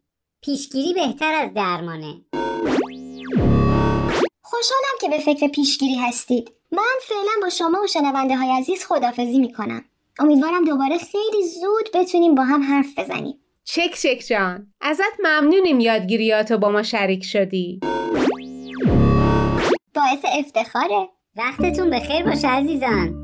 پیشگیری 0.43 0.93
بهتر 0.93 1.33
از 1.33 1.53
درمانه. 1.53 2.21
خوشحالم 4.41 4.97
که 5.01 5.09
به 5.09 5.17
فکر 5.17 5.47
پیشگیری 5.47 5.95
هستید. 5.95 6.51
من 6.71 6.99
فعلا 7.01 7.31
با 7.41 7.49
شما 7.49 7.81
و 7.83 7.87
شنونده 7.87 8.35
های 8.35 8.51
عزیز 8.51 8.85
خدافزی 8.85 9.39
می‌کنم. 9.39 9.85
امیدوارم 10.19 10.65
دوباره 10.65 10.97
خیلی 10.97 11.47
زود 11.47 11.89
بتونیم 11.93 12.35
با 12.35 12.43
هم 12.43 12.63
حرف 12.63 12.99
بزنیم. 12.99 13.40
چک 13.63 13.93
چک 13.93 14.23
جان. 14.29 14.73
ازت 14.81 15.19
ممنونیم 15.23 15.79
یادگیریاتو 15.79 16.57
با 16.57 16.69
ما 16.69 16.83
شریک 16.83 17.23
شدی. 17.23 17.79
باعث 19.95 20.25
افتخاره. 20.39 21.09
وقتتون 21.37 21.89
بخیر 21.89 22.25
باشه 22.25 22.47
عزیزان. 22.47 23.15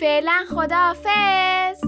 فعلا 0.00 0.44
خداحافظ. 0.48 1.80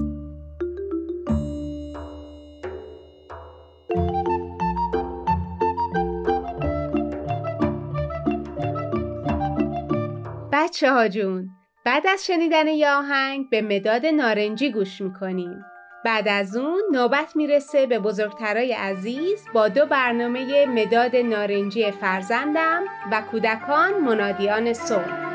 بچه 10.53 10.93
ها 10.93 11.09
جون 11.09 11.49
بعد 11.85 12.07
از 12.07 12.27
شنیدن 12.27 12.67
یه 12.67 12.91
آهنگ 12.91 13.51
به 13.51 13.63
مداد 13.63 14.07
نارنجی 14.07 14.73
گوش 14.73 15.01
می‌کنیم. 15.01 15.65
بعد 16.05 16.29
از 16.29 16.57
اون 16.57 16.83
نوبت 16.93 17.37
می‌رسه 17.37 17.87
به 17.87 17.99
بزرگترای 17.99 18.73
عزیز 18.73 19.45
با 19.55 19.69
دو 19.69 19.87
برنامه 19.87 20.67
مداد 20.67 21.17
نارنجی 21.17 21.91
فرزندم 21.91 22.83
و 23.13 23.21
کودکان 23.21 23.95
منادیان 23.95 24.73
صلح. 24.73 25.29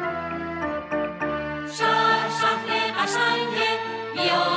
شهر 1.78 2.30
شهر 2.42 3.04
قشنگه 3.04 3.80
بیا 4.14 4.53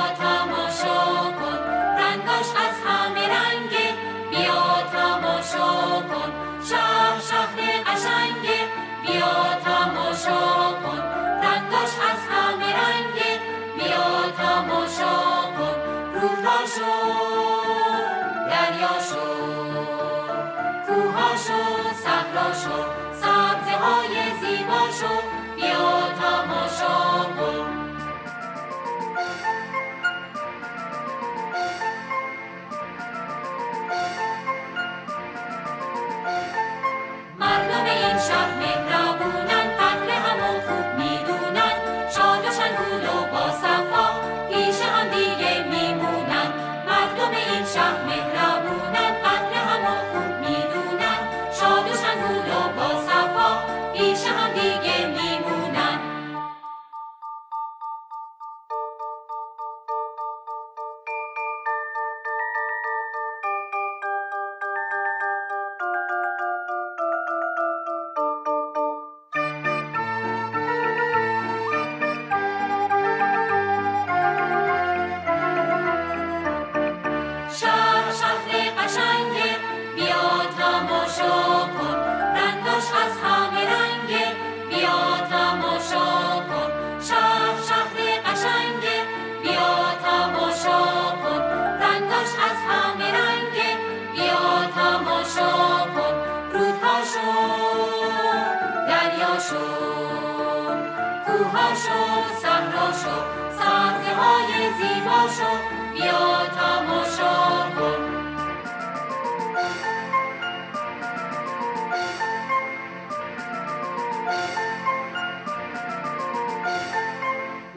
شو. 103.07 103.15
سبزه 103.59 104.13
های 104.15 104.73
زیبا 104.77 105.21
شو. 105.37 105.51
بیا 105.93 106.45
تماشا 106.57 107.35
کن. 107.79 107.99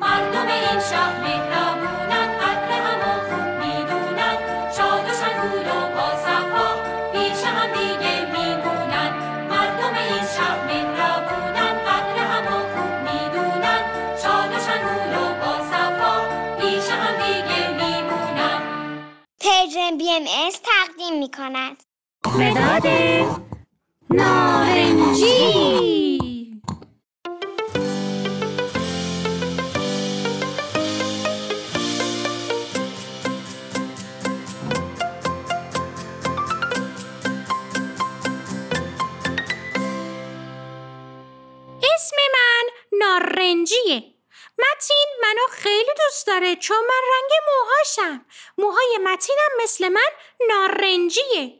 مردم 0.00 0.46
این 0.46 0.80
شهر 0.90 1.49
اس 20.28 20.60
تقدیم 20.60 21.18
می 21.18 21.30
کند 21.30 21.82
مداد 22.26 22.86
نارنجی. 24.10 25.80
اسم 41.82 42.16
من 42.32 42.68
نارنجیه. 42.92 44.14
متین 44.58 45.08
منو 45.22 45.46
خیلی 45.50 45.90
دوست 46.04 46.26
داره 46.26 46.56
چون 46.56 46.76
من 46.76 47.02
رنگ 47.12 47.30
موهاشم. 47.48 48.26
موهای 48.60 48.98
متینم 49.04 49.62
مثل 49.62 49.88
من 49.88 50.10
نارنجیه. 50.48 51.59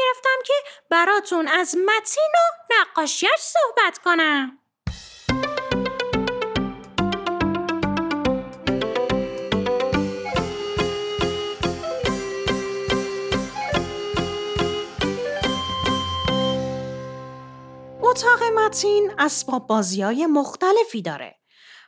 گرفتم 0.00 0.42
که 0.46 0.54
براتون 0.90 1.48
از 1.48 1.76
متین 1.76 2.32
و 2.34 2.74
نقاشیش 2.80 3.38
صحبت 3.38 3.98
کنم 3.98 4.58
اتاق 18.02 18.42
متین 18.42 19.12
اسباب 19.18 19.66
بازی 19.66 20.02
های 20.02 20.26
مختلفی 20.26 21.02
داره. 21.02 21.40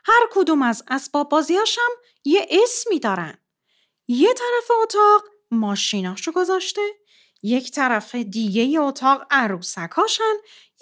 هر 0.05 0.27
کدوم 0.31 0.61
از 0.61 0.83
اسباب 0.87 1.29
بازیاشم 1.29 1.89
یه 2.25 2.47
اسمی 2.63 2.99
دارن. 2.99 3.37
یه 4.07 4.33
طرف 4.33 4.71
اتاق 4.83 5.23
ماشیناشو 5.51 6.31
گذاشته، 6.31 6.81
یک 7.43 7.71
طرف 7.71 8.15
دیگه 8.15 8.79
اتاق 8.79 9.25
عروسکاشن، 9.31 10.33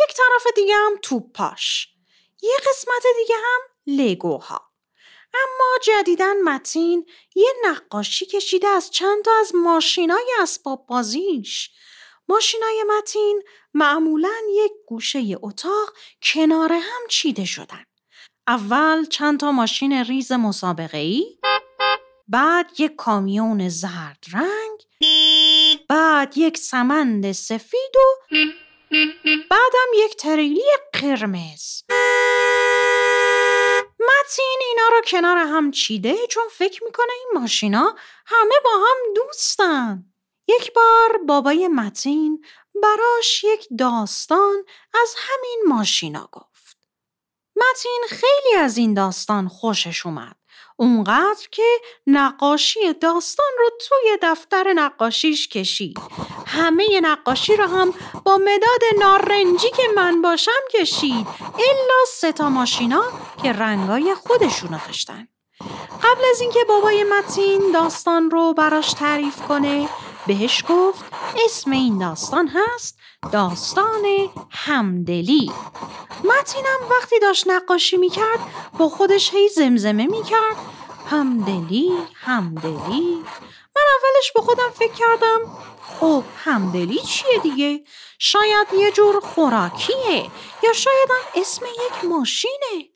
یک 0.01 0.15
طرف 0.17 0.53
دیگه 0.55 0.75
هم 0.75 0.93
توپاش. 1.01 1.87
یه 2.43 2.57
قسمت 2.69 3.03
دیگه 3.17 3.35
هم 3.35 3.61
لگوها. 3.87 4.71
اما 5.33 5.77
جدیدن 5.83 6.41
متین 6.41 7.05
یه 7.35 7.53
نقاشی 7.63 8.25
کشیده 8.25 8.67
از 8.67 8.91
چند 8.91 9.23
تا 9.25 9.31
از 9.39 9.55
ماشینای 9.55 10.33
اسباب 10.41 10.85
بازیش. 10.87 11.69
ماشینای 12.27 12.83
متین 12.97 13.43
معمولا 13.73 14.33
یک 14.49 14.71
گوشه 14.87 15.37
اتاق 15.43 15.93
کنار 16.23 16.73
هم 16.73 17.01
چیده 17.09 17.45
شدن. 17.45 17.83
اول 18.47 19.05
چند 19.05 19.39
تا 19.39 19.51
ماشین 19.51 19.93
ریز 19.93 20.31
مسابقه 20.31 20.97
ای، 20.97 21.37
بعد 22.27 22.79
یک 22.79 22.95
کامیون 22.95 23.69
زرد 23.69 24.23
رنگ، 24.33 24.79
بعد 25.91 26.37
یک 26.37 26.57
سمند 26.57 27.31
سفید 27.31 27.95
و 27.95 28.35
بعدم 29.49 29.91
یک 29.95 30.15
تریلی 30.15 30.63
قرمز. 30.93 31.83
متین 33.99 34.59
اینا 34.69 34.87
رو 34.91 35.01
کنار 35.07 35.37
هم 35.37 35.71
چیده 35.71 36.27
چون 36.29 36.43
فکر 36.51 36.83
می‌کنه 36.83 37.07
این 37.11 37.41
ماشینا 37.41 37.95
همه 38.25 38.55
با 38.63 38.71
هم 38.71 39.13
دوستن. 39.15 40.05
یک 40.47 40.73
بار 40.73 41.17
بابای 41.27 41.67
متین 41.67 42.45
براش 42.83 43.43
یک 43.43 43.67
داستان 43.79 44.65
از 45.01 45.15
همین 45.17 45.63
ماشینا 45.67 46.29
گفت. 46.31 46.77
متین 47.55 48.01
خیلی 48.09 48.55
از 48.57 48.77
این 48.77 48.93
داستان 48.93 49.47
خوشش 49.47 50.05
اومد. 50.05 50.40
اونقدر 50.81 51.47
که 51.51 51.63
نقاشی 52.07 52.93
داستان 52.93 53.51
رو 53.59 53.69
توی 53.87 54.17
دفتر 54.21 54.73
نقاشیش 54.73 55.47
کشید. 55.47 55.97
همه 56.45 56.99
نقاشی 57.01 57.55
رو 57.55 57.65
هم 57.65 57.93
با 58.25 58.37
مداد 58.37 58.99
نارنجی 58.99 59.69
که 59.69 59.83
من 59.95 60.21
باشم 60.21 60.61
کشید. 60.73 61.27
الا 61.53 62.05
سه 62.07 62.31
تا 62.31 62.49
ماشینا 62.49 63.03
که 63.43 63.53
رنگای 63.53 64.15
خودشونو 64.15 64.77
داشتن. 64.87 65.27
قبل 66.03 66.23
از 66.31 66.41
اینکه 66.41 66.59
بابای 66.67 67.03
متین 67.03 67.71
داستان 67.73 68.31
رو 68.31 68.53
براش 68.53 68.93
تعریف 68.93 69.41
کنه 69.41 69.89
بهش 70.27 70.63
گفت 70.69 71.05
اسم 71.45 71.71
این 71.71 71.97
داستان 71.97 72.47
هست 72.47 73.00
داستان 73.29 74.03
همدلی. 74.51 75.51
متینم 76.23 76.79
وقتی 76.89 77.19
داشت 77.19 77.43
نقاشی 77.47 77.97
می‌کرد 77.97 78.39
با 78.77 78.89
خودش 78.89 79.33
هی 79.33 79.49
زمزمه 79.49 80.07
می‌کرد. 80.07 80.55
همدلی 81.09 81.91
همدلی. 82.15 83.23
من 83.75 83.83
اولش 83.97 84.31
به 84.35 84.41
خودم 84.41 84.69
فکر 84.75 84.93
کردم 84.93 85.39
خب 85.99 86.23
همدلی 86.43 86.99
چیه 86.99 87.39
دیگه؟ 87.43 87.83
شاید 88.19 88.67
یه 88.73 88.91
جور 88.91 89.19
خوراکیه 89.19 90.31
یا 90.63 90.73
شاید 90.73 91.09
هم 91.09 91.41
اسم 91.41 91.65
یک 91.65 92.05
ماشینه. 92.05 92.89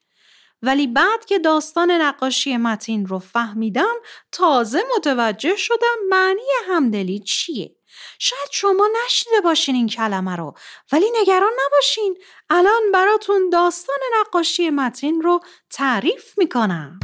ولی 0.62 0.88
بعد 0.88 1.26
که 1.26 1.40
داستان 1.40 1.92
نقاشی 1.92 2.58
متین 2.58 3.06
رو 3.06 3.20
فهمیدم 3.20 3.96
تازه 4.32 4.84
متوجه 4.98 5.56
شدم 5.56 5.96
معنی 6.10 6.42
همدلی 6.68 7.20
چیه. 7.20 7.76
شاید 8.20 8.50
شما 8.52 8.90
نشنیده 9.06 9.42
باشین 9.42 9.76
این 9.76 9.88
کلمه 9.88 10.36
رو 10.36 10.54
ولی 10.92 11.06
نگران 11.22 11.52
نباشین 11.66 12.18
الان 12.50 12.92
براتون 12.94 13.50
داستان 13.50 14.00
نقاشی 14.20 14.70
متین 14.70 15.22
رو 15.22 15.40
تعریف 15.70 16.38
می‌کنم. 16.38 17.00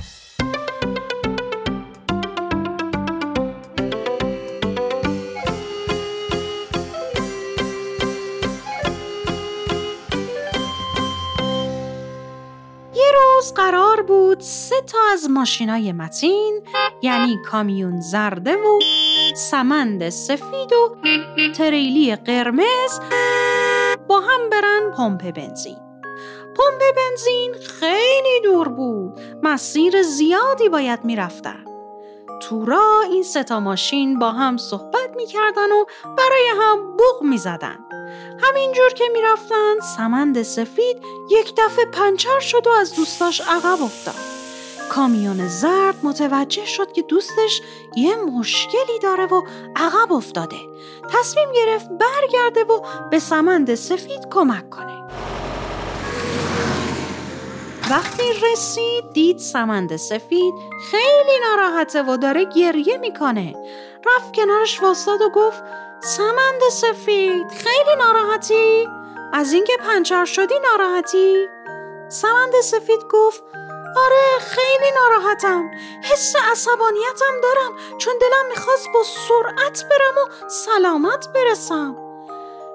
قرار 13.56 14.02
بود 14.02 14.40
سه 14.40 14.82
تا 14.82 14.98
از 15.14 15.30
ماشینای 15.30 15.92
متین 15.92 16.62
یعنی 17.02 17.38
کامیون 17.46 18.02
زرده 18.02 18.56
و 18.56 18.80
سمند 19.36 20.10
سفید 20.10 20.74
و 20.74 20.96
تریلی 21.56 22.16
قرمز 22.16 23.00
با 24.08 24.20
هم 24.20 24.50
برن 24.50 24.92
پمپ 24.98 25.32
بنزین. 25.32 25.78
پمپ 26.56 26.82
بنزین 26.96 27.54
خیلی 27.80 28.42
دور 28.44 28.68
بود. 28.68 29.20
مسیر 29.44 30.02
زیادی 30.04 30.70
باید 30.70 31.00
می‌رفتن. 31.04 31.66
تو 32.42 32.66
راه 32.66 33.04
این 33.12 33.24
ستا 33.24 33.60
ماشین 33.60 34.20
با 34.20 34.32
هم 34.32 34.58
صحبت 34.58 35.16
می‌کردن 35.16 35.72
و 35.72 35.86
برای 36.18 36.52
هم 36.62 36.98
بوق 36.98 37.24
می‌زدن. 37.24 37.80
همینجور 38.44 38.90
که 38.94 39.04
می‌رفتن 39.14 39.80
سمند 39.98 40.42
سفید 40.42 40.98
یک 41.32 41.54
دفعه 41.58 41.86
پنچر 41.86 42.40
شد 42.40 42.68
و 42.68 42.70
از 42.70 42.96
دوستاش 42.96 43.42
عقب 43.42 43.84
افتاد. 43.84 44.41
کامیون 44.96 45.48
زرد 45.48 45.96
متوجه 46.04 46.66
شد 46.66 46.92
که 46.92 47.02
دوستش 47.02 47.62
یه 47.96 48.16
مشکلی 48.16 49.00
داره 49.04 49.26
و 49.26 49.42
عقب 49.76 50.14
افتاده 50.14 50.58
تصمیم 51.10 51.52
گرفت 51.56 51.90
برگرده 51.90 52.64
و 52.64 52.82
به 53.10 53.20
سمند 53.20 53.76
سفید 53.76 54.28
کمک 54.32 54.70
کنه 54.70 55.04
وقتی 57.90 58.24
رسید 58.52 59.14
دید 59.14 59.38
سمند 59.38 59.96
سفید 59.96 60.54
خیلی 60.92 61.40
ناراحته 61.50 62.04
و 62.04 62.18
داره 62.18 62.44
گریه 62.44 62.98
می‌کنه 62.98 63.56
رفت 64.06 64.36
کنارش 64.36 64.82
واساد 64.82 65.22
و 65.22 65.30
گفت 65.30 65.64
سمند 66.04 66.62
سفید 66.72 67.48
خیلی 67.50 67.96
ناراحتی؟ 68.00 68.88
از 69.34 69.54
اینکه 69.54 69.74
پنچر 69.80 70.26
شدی 70.26 70.56
ناراحتی؟ 70.72 71.48
سمند 72.10 72.62
سفید 72.64 73.04
گفت 73.12 73.44
آره 73.98 74.40
خیلی 74.40 74.92
ناراحتم. 74.96 75.72
حس 76.04 76.36
عصبانیتم 76.52 77.42
دارم 77.44 77.98
چون 77.98 78.14
دلم 78.22 78.50
می‌خواست 78.50 78.88
با 78.94 79.04
سرعت 79.04 79.84
برم 79.84 80.18
و 80.18 80.50
سلامت 80.50 81.28
برسم. 81.34 81.96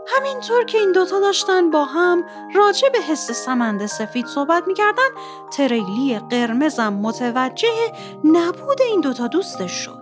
همینطور 0.07 0.65
که 0.65 0.79
این 0.79 0.93
دوتا 0.93 1.21
داشتن 1.21 1.71
با 1.71 1.85
هم 1.85 2.25
راجع 2.55 2.89
به 2.89 2.99
حس 2.99 3.31
سمند 3.31 3.87
سفید 3.87 4.27
صحبت 4.27 4.63
می‌کردن 4.67 5.09
تریلی 5.53 6.21
قرمزم 6.31 6.93
متوجه 6.93 7.93
نبود 8.25 8.83
این 8.83 9.01
دوتا 9.01 9.27
دوستش 9.27 9.73
شد. 9.73 9.99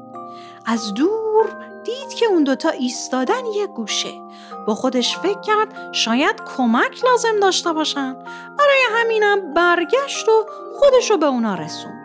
از 0.67 0.95
دور 0.95 1.47
دید 1.85 2.15
که 2.15 2.27
اون 2.27 2.45
دوتا 2.45 2.69
ایستادن 2.69 3.47
یه 3.47 3.67
گوشه. 3.67 4.21
با 4.67 4.75
خودش 4.75 5.19
فکر 5.19 5.41
کرد 5.41 5.93
شاید 5.93 6.43
کمک 6.57 7.05
لازم 7.05 7.41
داشته 7.43 7.73
باشن. 7.73 8.15
برای 8.59 8.83
همینم 8.93 9.55
برگشت 9.55 10.29
و 10.29 10.47
خودشو 10.79 11.17
به 11.17 11.27
اونا 11.27 11.55
رسوند. 11.55 12.05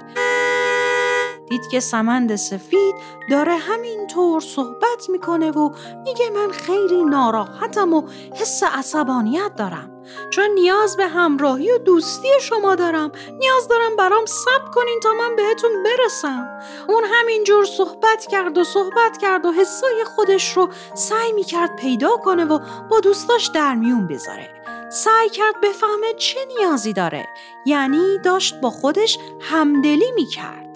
دید 1.49 1.67
که 1.71 1.79
سمند 1.79 2.35
سفید 2.35 2.95
داره 3.29 3.55
همینطور 3.55 4.41
صحبت 4.41 5.09
می‌کنه 5.09 5.51
و 5.51 5.71
میگه 6.03 6.29
من 6.29 6.51
خیلی 6.51 7.03
ناراحتم 7.05 7.93
و 7.93 8.07
حس 8.35 8.63
عصبانیت 8.63 9.55
دارم. 9.57 9.91
چون 10.29 10.45
نیاز 10.45 10.97
به 10.97 11.07
همراهی 11.07 11.71
و 11.71 11.77
دوستی 11.77 12.27
شما 12.41 12.75
دارم. 12.75 13.11
نیاز 13.39 13.67
دارم 13.67 13.95
برام 13.95 14.25
صبر 14.25 14.71
کنین 14.73 14.99
تا 15.03 15.09
من 15.13 15.35
بهتون 15.35 15.71
برسم. 15.83 16.59
اون 16.87 17.03
همینجور 17.13 17.65
صحبت 17.65 18.25
کرد 18.29 18.57
و 18.57 18.63
صحبت 18.63 19.17
کرد 19.21 19.45
و 19.45 19.51
حسای 19.51 20.03
خودش 20.15 20.57
رو 20.57 20.69
سعی 20.93 21.31
می‌کرد 21.31 21.75
پیدا 21.75 22.17
کنه 22.17 22.45
و 22.45 22.59
با 22.89 22.99
دوستاش 22.99 23.47
در 23.47 23.75
میون 23.75 24.07
بذاره. 24.07 24.49
سعی 24.91 25.29
کرد 25.29 25.61
بفهمه 25.61 26.13
چه 26.17 26.39
نیازی 26.57 26.93
داره. 26.93 27.27
یعنی 27.65 28.17
داشت 28.23 28.61
با 28.61 28.69
خودش 28.69 29.17
همدلی 29.41 30.11
می‌کرد. 30.15 30.68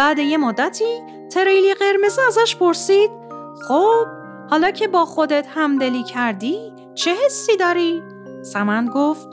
بعد 0.00 0.18
یه 0.18 0.36
مدتی 0.36 1.02
تریلی 1.30 1.74
قرمز 1.74 2.18
ازش 2.28 2.56
پرسید 2.56 3.10
خب 3.68 4.06
حالا 4.50 4.70
که 4.70 4.88
با 4.88 5.04
خودت 5.04 5.46
همدلی 5.54 6.02
کردی 6.02 6.72
چه 6.94 7.14
حسی 7.24 7.56
داری؟ 7.56 8.02
سمند 8.42 8.88
گفت 8.88 9.28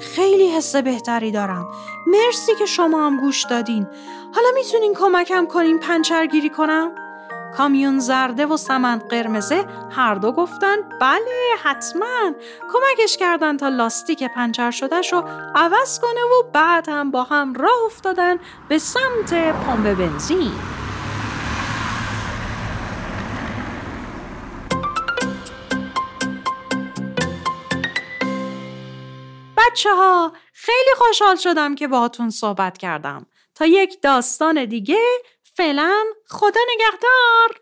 خیلی 0.00 0.48
حس 0.48 0.76
بهتری 0.76 1.30
دارم 1.30 1.66
مرسی 2.06 2.54
که 2.58 2.66
شما 2.66 3.06
هم 3.06 3.20
گوش 3.20 3.44
دادین 3.50 3.86
حالا 4.34 4.48
می‌تونین 4.54 4.94
کمکم 4.94 5.46
کنین 5.46 5.78
پنچرگیری 5.78 6.50
کنم؟ 6.50 6.90
کامیون 7.56 7.98
زرده 7.98 8.46
و 8.46 8.56
سمند 8.56 9.08
قرمزه 9.08 9.64
هر 9.90 10.14
دو 10.14 10.32
گفتن 10.32 10.76
بله 11.00 11.56
حتما. 11.62 12.32
کمکش 12.72 13.16
کردن 13.16 13.56
تا 13.56 13.68
لاستیک 13.68 14.24
پنچر 14.24 14.70
شدهش 14.70 15.12
رو 15.12 15.24
عوض 15.54 15.98
کنه 16.00 16.20
و 16.20 16.50
بعد 16.52 16.88
هم 16.88 17.10
با 17.10 17.22
هم 17.22 17.54
راه 17.54 17.84
افتادن 17.86 18.36
به 18.68 18.78
سمت 18.78 19.34
پمپ 19.34 19.98
بنزین. 19.98 20.52
بچه 29.56 29.94
ها 29.94 30.32
خیلی 30.52 30.90
خوشحال 30.96 31.36
شدم 31.36 31.74
که 31.74 31.88
باهاتون 31.88 32.30
صحبت 32.30 32.78
کردم. 32.78 33.26
تا 33.54 33.66
یک 33.66 34.02
داستان 34.02 34.64
دیگه 34.64 34.98
فعلا 35.56 36.04
خدا 36.28 36.60
نگهدار. 36.74 37.61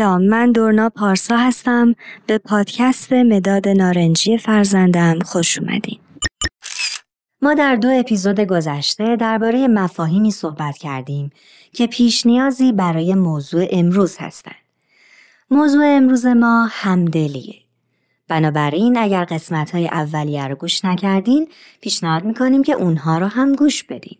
سلام 0.00 0.22
من 0.22 0.52
دورنا 0.52 0.88
پارسا 0.90 1.36
هستم 1.36 1.94
به 2.26 2.38
پادکست 2.38 3.12
مداد 3.12 3.68
نارنجی 3.68 4.38
فرزندم 4.38 5.18
خوش 5.18 5.58
اومدین 5.58 5.98
ما 7.42 7.54
در 7.54 7.76
دو 7.76 7.88
اپیزود 7.88 8.40
گذشته 8.40 9.16
درباره 9.16 9.68
مفاهیمی 9.68 10.30
صحبت 10.30 10.78
کردیم 10.78 11.30
که 11.72 11.86
پیش 11.86 12.26
نیازی 12.26 12.72
برای 12.72 13.14
موضوع 13.14 13.66
امروز 13.70 14.16
هستند. 14.18 14.54
موضوع 15.50 15.84
امروز 15.86 16.26
ما 16.26 16.68
همدلیه. 16.70 17.56
بنابراین 18.28 18.98
اگر 18.98 19.24
قسمت 19.24 19.70
های 19.70 19.88
اولیه 19.88 20.48
رو 20.48 20.54
گوش 20.54 20.84
نکردین 20.84 21.48
پیشنهاد 21.80 22.24
می‌کنیم 22.24 22.62
که 22.62 22.72
اونها 22.72 23.18
رو 23.18 23.26
هم 23.26 23.54
گوش 23.54 23.84
بدین. 23.84 24.18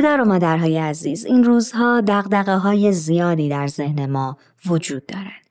پدر 0.00 0.20
و 0.20 0.24
مادرهای 0.24 0.78
عزیز 0.78 1.24
این 1.24 1.44
روزها 1.44 2.00
دقدقه 2.00 2.56
های 2.56 2.92
زیادی 2.92 3.48
در 3.48 3.66
ذهن 3.66 4.10
ما 4.10 4.36
وجود 4.66 5.06
دارند 5.06 5.46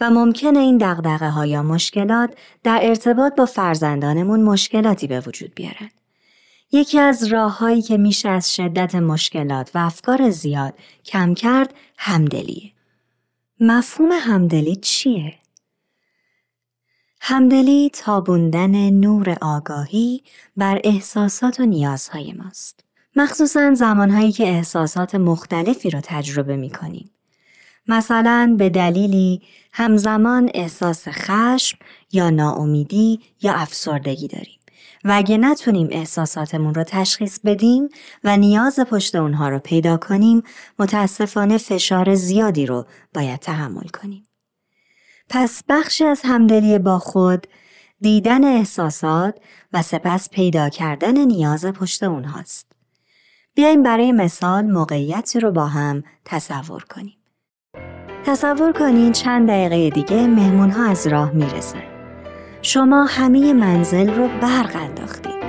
و 0.00 0.10
ممکنه 0.10 0.58
این 0.58 0.78
دقدقه 0.78 1.28
ها 1.28 1.46
یا 1.46 1.62
مشکلات 1.62 2.34
در 2.62 2.80
ارتباط 2.82 3.34
با 3.34 3.46
فرزندانمون 3.46 4.42
مشکلاتی 4.42 5.06
به 5.06 5.20
وجود 5.20 5.54
بیارن. 5.54 5.90
یکی 6.72 6.98
از 6.98 7.24
راههایی 7.24 7.82
که 7.82 7.96
میشه 7.96 8.28
از 8.28 8.54
شدت 8.54 8.94
مشکلات 8.94 9.70
و 9.74 9.78
افکار 9.78 10.30
زیاد 10.30 10.74
کم 11.04 11.34
کرد 11.34 11.74
همدلیه. 11.96 12.72
مفهوم 13.60 14.10
همدلی 14.12 14.76
چیه؟ 14.76 15.34
همدلی 17.20 17.90
تابوندن 17.94 18.90
نور 18.90 19.36
آگاهی 19.40 20.22
بر 20.56 20.80
احساسات 20.84 21.60
و 21.60 21.66
نیازهای 21.66 22.32
ماست. 22.32 22.87
مخصوصا 23.18 23.74
زمانهایی 23.74 24.32
که 24.32 24.48
احساسات 24.48 25.14
مختلفی 25.14 25.90
رو 25.90 26.00
تجربه 26.02 26.56
می 26.56 26.70
کنیم. 26.70 27.10
مثلا 27.86 28.54
به 28.58 28.68
دلیلی 28.68 29.42
همزمان 29.72 30.50
احساس 30.54 31.08
خشم 31.08 31.78
یا 32.12 32.30
ناامیدی 32.30 33.20
یا 33.42 33.52
افسردگی 33.52 34.28
داریم 34.28 34.58
و 35.04 35.12
اگه 35.14 35.38
نتونیم 35.38 35.88
احساساتمون 35.90 36.74
رو 36.74 36.84
تشخیص 36.84 37.38
بدیم 37.44 37.88
و 38.24 38.36
نیاز 38.36 38.80
پشت 38.80 39.14
اونها 39.14 39.48
رو 39.48 39.58
پیدا 39.58 39.96
کنیم 39.96 40.42
متاسفانه 40.78 41.58
فشار 41.58 42.14
زیادی 42.14 42.66
رو 42.66 42.86
باید 43.14 43.40
تحمل 43.40 43.88
کنیم. 43.88 44.26
پس 45.28 45.62
بخشی 45.68 46.04
از 46.04 46.20
همدلی 46.24 46.78
با 46.78 46.98
خود 46.98 47.46
دیدن 48.00 48.44
احساسات 48.44 49.34
و 49.72 49.82
سپس 49.82 50.30
پیدا 50.30 50.68
کردن 50.68 51.18
نیاز 51.18 51.66
پشت 51.66 52.02
اونهاست. 52.02 52.67
بیایم 53.58 53.82
برای 53.82 54.12
مثال 54.12 54.64
موقعیتی 54.64 55.40
رو 55.40 55.50
با 55.50 55.66
هم 55.66 56.02
تصور 56.24 56.84
کنیم. 56.84 57.16
تصور 58.24 58.72
کنین 58.72 59.12
چند 59.12 59.48
دقیقه 59.48 59.90
دیگه 59.90 60.26
مهمون 60.26 60.70
ها 60.70 60.84
از 60.84 61.06
راه 61.06 61.30
می‌رسن. 61.32 61.82
شما 62.62 63.04
همه 63.04 63.52
منزل 63.52 64.14
رو 64.14 64.28
برق 64.40 64.76
انداختید. 64.76 65.42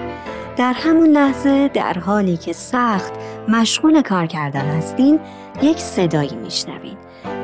در 0.58 0.74
همون 0.74 1.08
لحظه 1.08 1.68
در 1.68 1.94
حالی 1.94 2.38
که 2.38 2.54
سخت 2.54 3.14
مشغول 3.48 4.02
کار 4.02 4.26
کردن 4.26 4.66
هستین 4.66 5.20
یک 5.62 5.78
صدایی 5.80 6.36
میشنوین 6.36 6.98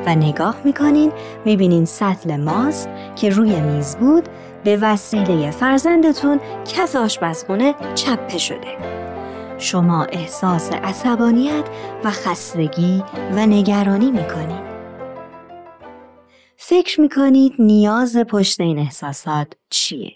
و 0.06 0.14
نگاه 0.14 0.56
می‌کنین 0.64 1.12
می‌بینین 1.44 1.84
سطل 1.84 2.36
ماست 2.36 2.88
که 3.16 3.30
روی 3.30 3.60
میز 3.60 3.96
بود 3.96 4.28
به 4.64 4.76
وسیله 4.76 5.50
فرزندتون 5.50 6.40
کف 6.64 6.96
آشپزخونه 6.96 7.74
چپه 7.94 8.38
شده. 8.38 8.95
شما 9.58 10.04
احساس 10.04 10.70
عصبانیت 10.72 11.64
و 12.04 12.10
خستگی 12.10 13.02
و 13.32 13.46
نگرانی 13.46 14.10
می‌کنید. 14.10 14.76
فکر 16.56 17.00
می‌کنید 17.00 17.52
نیاز 17.58 18.16
پشت 18.16 18.60
این 18.60 18.78
احساسات 18.78 19.52
چیه؟ 19.70 20.12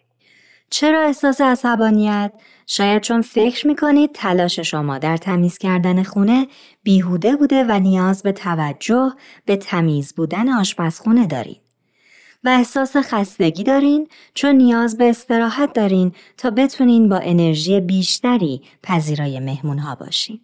چرا 0.70 1.00
احساس 1.00 1.40
عصبانیت؟ 1.40 2.32
شاید 2.66 3.02
چون 3.02 3.22
فکر 3.22 3.66
می‌کنید 3.66 4.10
تلاش 4.14 4.60
شما 4.60 4.98
در 4.98 5.16
تمیز 5.16 5.58
کردن 5.58 6.02
خونه 6.02 6.46
بیهوده 6.82 7.36
بوده 7.36 7.64
و 7.68 7.78
نیاز 7.78 8.22
به 8.22 8.32
توجه 8.32 9.12
به 9.44 9.56
تمیز 9.56 10.14
بودن 10.14 10.48
آشپزخونه 10.48 11.26
دارید. 11.26 11.59
و 12.44 12.48
احساس 12.48 12.96
خستگی 12.96 13.62
دارین 13.62 14.08
چون 14.34 14.54
نیاز 14.54 14.96
به 14.96 15.10
استراحت 15.10 15.72
دارین 15.72 16.12
تا 16.36 16.50
بتونین 16.50 17.08
با 17.08 17.18
انرژی 17.18 17.80
بیشتری 17.80 18.62
پذیرای 18.82 19.40
مهمون 19.40 19.78
ها 19.78 19.94
باشین. 19.94 20.40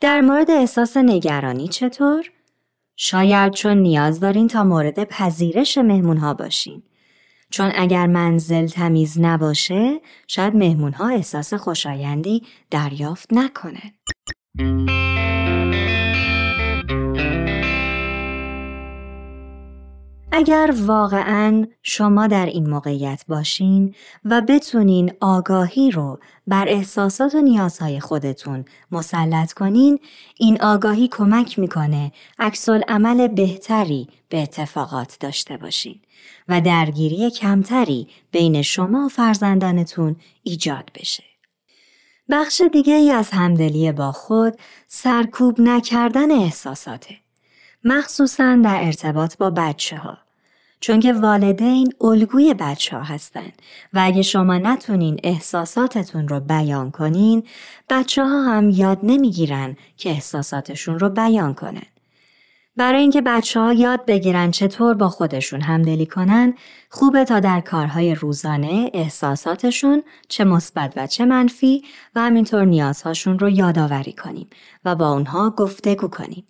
در 0.00 0.20
مورد 0.20 0.50
احساس 0.50 0.96
نگرانی 0.96 1.68
چطور؟ 1.68 2.30
شاید 2.96 3.52
چون 3.52 3.78
نیاز 3.78 4.20
دارین 4.20 4.48
تا 4.48 4.64
مورد 4.64 5.04
پذیرش 5.04 5.78
مهمون 5.78 6.16
ها 6.16 6.34
باشین. 6.34 6.82
چون 7.50 7.72
اگر 7.74 8.06
منزل 8.06 8.66
تمیز 8.66 9.20
نباشه 9.20 10.00
شاید 10.26 10.56
مهمون 10.56 10.92
ها 10.92 11.08
احساس 11.08 11.54
خوشایندی 11.54 12.42
دریافت 12.70 13.28
نکنن. 13.32 13.92
اگر 20.32 20.74
واقعا 20.76 21.66
شما 21.82 22.26
در 22.26 22.46
این 22.46 22.70
موقعیت 22.70 23.24
باشین 23.28 23.94
و 24.24 24.40
بتونین 24.48 25.12
آگاهی 25.20 25.90
رو 25.90 26.18
بر 26.46 26.68
احساسات 26.68 27.34
و 27.34 27.40
نیازهای 27.40 28.00
خودتون 28.00 28.64
مسلط 28.92 29.52
کنین 29.52 29.98
این 30.38 30.62
آگاهی 30.62 31.08
کمک 31.08 31.58
می‌کنه 31.58 32.12
عکس 32.38 32.68
عمل 32.68 33.28
بهتری 33.28 34.08
به 34.28 34.42
اتفاقات 34.42 35.16
داشته 35.20 35.56
باشین 35.56 36.00
و 36.48 36.60
درگیری 36.60 37.30
کمتری 37.30 38.08
بین 38.30 38.62
شما 38.62 39.04
و 39.04 39.08
فرزندانتون 39.08 40.16
ایجاد 40.42 40.90
بشه. 40.94 41.24
بخش 42.30 42.62
دیگه 42.72 42.94
ای 42.94 43.10
از 43.10 43.30
همدلی 43.30 43.92
با 43.92 44.12
خود 44.12 44.54
سرکوب 44.88 45.60
نکردن 45.60 46.30
احساساته. 46.30 47.16
مخصوصا 47.84 48.60
در 48.64 48.84
ارتباط 48.84 49.36
با 49.36 49.50
بچه 49.50 49.96
ها. 49.96 50.18
چون 50.80 51.00
که 51.00 51.12
والدین 51.12 51.92
الگوی 52.00 52.54
بچه 52.54 52.96
ها 52.96 53.02
هستن 53.02 53.52
و 53.92 54.00
اگه 54.02 54.22
شما 54.22 54.58
نتونین 54.58 55.20
احساساتتون 55.24 56.28
رو 56.28 56.40
بیان 56.40 56.90
کنین 56.90 57.42
بچه 57.90 58.24
ها 58.24 58.42
هم 58.42 58.70
یاد 58.70 58.98
نمی‌گیرن 59.02 59.76
که 59.96 60.10
احساساتشون 60.10 60.98
رو 60.98 61.08
بیان 61.08 61.54
کنن. 61.54 61.86
برای 62.76 63.00
اینکه 63.00 63.20
بچه 63.20 63.60
ها 63.60 63.72
یاد 63.72 64.06
بگیرن 64.06 64.50
چطور 64.50 64.94
با 64.94 65.08
خودشون 65.08 65.60
همدلی 65.60 66.06
کنن 66.06 66.54
خوبه 66.90 67.24
تا 67.24 67.40
در 67.40 67.60
کارهای 67.60 68.14
روزانه 68.14 68.90
احساساتشون 68.94 70.02
چه 70.28 70.44
مثبت 70.44 70.92
و 70.96 71.06
چه 71.06 71.24
منفی 71.24 71.84
و 72.14 72.20
همینطور 72.20 72.64
نیازهاشون 72.64 73.38
رو 73.38 73.48
یادآوری 73.50 74.12
کنیم 74.12 74.48
و 74.84 74.94
با 74.94 75.12
اونها 75.12 75.50
گفتگو 75.50 76.08
کنیم. 76.08 76.46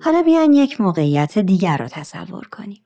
حالا 0.00 0.22
بیاین 0.24 0.52
یک 0.52 0.80
موقعیت 0.80 1.38
دیگر 1.38 1.76
رو 1.76 1.88
تصور 1.88 2.48
کنیم. 2.48 2.82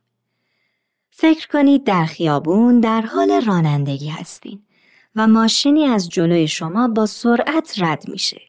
فکر 1.10 1.48
کنید 1.48 1.84
در 1.84 2.04
خیابون 2.04 2.80
در 2.80 3.00
حال 3.00 3.44
رانندگی 3.46 4.08
هستین 4.08 4.62
و 5.16 5.26
ماشینی 5.26 5.84
از 5.84 6.08
جلوی 6.08 6.48
شما 6.48 6.88
با 6.88 7.06
سرعت 7.06 7.74
رد 7.78 8.08
میشه. 8.08 8.40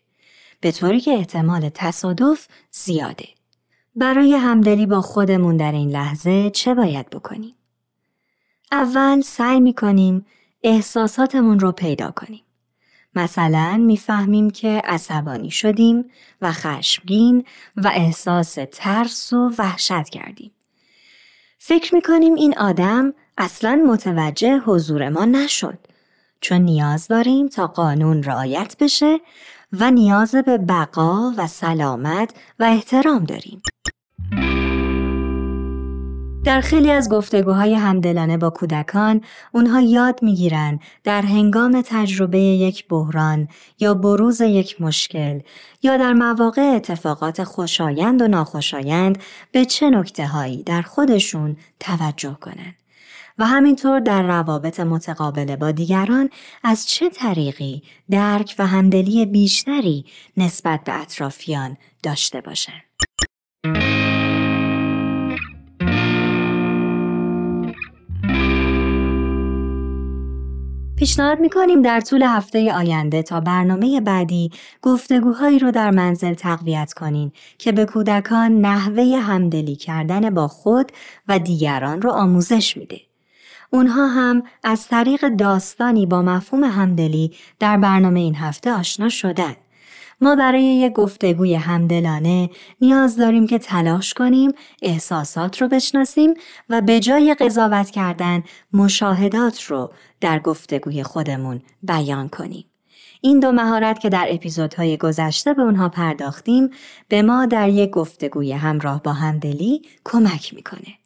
به 0.61 0.71
طوری 0.71 0.99
که 0.99 1.11
احتمال 1.11 1.69
تصادف 1.73 2.47
زیاده. 2.71 3.27
برای 3.95 4.33
همدلی 4.33 4.85
با 4.85 5.01
خودمون 5.01 5.57
در 5.57 5.71
این 5.71 5.89
لحظه 5.89 6.49
چه 6.49 6.73
باید 6.73 7.09
بکنیم؟ 7.09 7.55
اول 8.71 9.21
سعی 9.21 9.59
می‌کنیم 9.59 10.25
احساساتمون 10.63 11.59
رو 11.59 11.71
پیدا 11.71 12.11
کنیم. 12.11 12.43
مثلا 13.15 13.77
می‌فهمیم 13.77 14.49
که 14.49 14.81
عصبانی 14.85 15.51
شدیم 15.51 16.05
و 16.41 16.51
خشمگین 16.51 17.45
و 17.75 17.91
احساس 17.93 18.57
ترس 18.71 19.33
و 19.33 19.51
وحشت 19.57 20.09
کردیم. 20.09 20.51
فکر 21.59 21.95
می‌کنیم 21.95 22.35
این 22.35 22.57
آدم 22.57 23.13
اصلا 23.37 23.83
متوجه 23.87 24.59
حضور 24.59 25.09
ما 25.09 25.25
نشد 25.25 25.79
چون 26.41 26.61
نیاز 26.61 27.07
داریم 27.07 27.47
تا 27.47 27.67
قانون 27.67 28.23
رعایت 28.23 28.75
بشه 28.79 29.19
و 29.73 29.91
نیاز 29.91 30.35
به 30.35 30.57
بقا 30.57 31.33
و 31.37 31.47
سلامت 31.47 32.33
و 32.59 32.63
احترام 32.63 33.23
داریم. 33.23 33.61
در 36.43 36.61
خیلی 36.61 36.91
از 36.91 37.09
گفتگوهای 37.09 37.73
همدلانه 37.73 38.37
با 38.37 38.49
کودکان 38.49 39.21
اونها 39.51 39.81
یاد 39.81 40.19
می‌گیرن 40.23 40.79
در 41.03 41.21
هنگام 41.21 41.81
تجربه 41.85 42.39
یک 42.39 42.87
بحران 42.87 43.47
یا 43.79 43.93
بروز 43.93 44.41
یک 44.41 44.81
مشکل 44.81 45.39
یا 45.83 45.97
در 45.97 46.13
مواقع 46.13 46.61
اتفاقات 46.61 47.43
خوشایند 47.43 48.21
و 48.21 48.27
ناخوشایند 48.27 49.17
به 49.51 49.65
چه 49.65 49.89
نکته 49.89 50.27
هایی 50.27 50.63
در 50.63 50.81
خودشون 50.81 51.57
توجه 51.79 52.37
کنند. 52.41 52.75
و 53.37 53.45
همینطور 53.45 53.99
در 53.99 54.23
روابط 54.23 54.79
متقابل 54.79 55.55
با 55.55 55.71
دیگران 55.71 56.29
از 56.63 56.87
چه 56.87 57.09
طریقی 57.09 57.83
درک 58.09 58.55
و 58.59 58.67
همدلی 58.67 59.25
بیشتری 59.25 60.05
نسبت 60.37 60.83
به 60.83 61.01
اطرافیان 61.01 61.77
داشته 62.03 62.41
باشند. 62.41 62.83
پیشنهاد 70.99 71.39
می‌کنیم 71.39 71.81
در 71.81 71.99
طول 71.99 72.23
هفته 72.23 72.73
آینده 72.73 73.23
تا 73.23 73.39
برنامه 73.39 74.01
بعدی 74.01 74.51
گفتگوهایی 74.81 75.59
رو 75.59 75.71
در 75.71 75.91
منزل 75.91 76.33
تقویت 76.33 76.93
کنین 76.93 77.31
که 77.57 77.71
به 77.71 77.85
کودکان 77.85 78.61
نحوه 78.61 79.03
همدلی 79.03 79.75
کردن 79.75 80.29
با 80.29 80.47
خود 80.47 80.91
و 81.27 81.39
دیگران 81.39 82.01
رو 82.01 82.11
آموزش 82.11 82.77
میده. 82.77 83.01
اونها 83.69 84.07
هم 84.07 84.43
از 84.63 84.87
طریق 84.87 85.27
داستانی 85.27 86.05
با 86.05 86.21
مفهوم 86.21 86.63
همدلی 86.63 87.31
در 87.59 87.77
برنامه 87.77 88.19
این 88.19 88.35
هفته 88.35 88.71
آشنا 88.71 89.09
شدن. 89.09 89.55
ما 90.21 90.35
برای 90.35 90.63
یک 90.63 90.93
گفتگوی 90.93 91.55
همدلانه 91.55 92.49
نیاز 92.81 93.17
داریم 93.17 93.47
که 93.47 93.59
تلاش 93.59 94.13
کنیم 94.13 94.51
احساسات 94.81 95.61
رو 95.61 95.67
بشناسیم 95.67 96.33
و 96.69 96.81
به 96.81 96.99
جای 96.99 97.35
قضاوت 97.39 97.89
کردن 97.89 98.43
مشاهدات 98.73 99.63
رو 99.63 99.91
در 100.21 100.39
گفتگوی 100.39 101.03
خودمون 101.03 101.61
بیان 101.83 102.29
کنیم. 102.29 102.65
این 103.21 103.39
دو 103.39 103.51
مهارت 103.51 103.99
که 103.99 104.09
در 104.09 104.27
اپیزودهای 104.29 104.97
گذشته 104.97 105.53
به 105.53 105.61
اونها 105.61 105.89
پرداختیم 105.89 106.69
به 107.07 107.21
ما 107.21 107.45
در 107.45 107.69
یک 107.69 107.89
گفتگوی 107.89 108.51
همراه 108.51 109.03
با 109.03 109.13
همدلی 109.13 109.81
کمک 110.05 110.53
می‌کنه. 110.53 110.98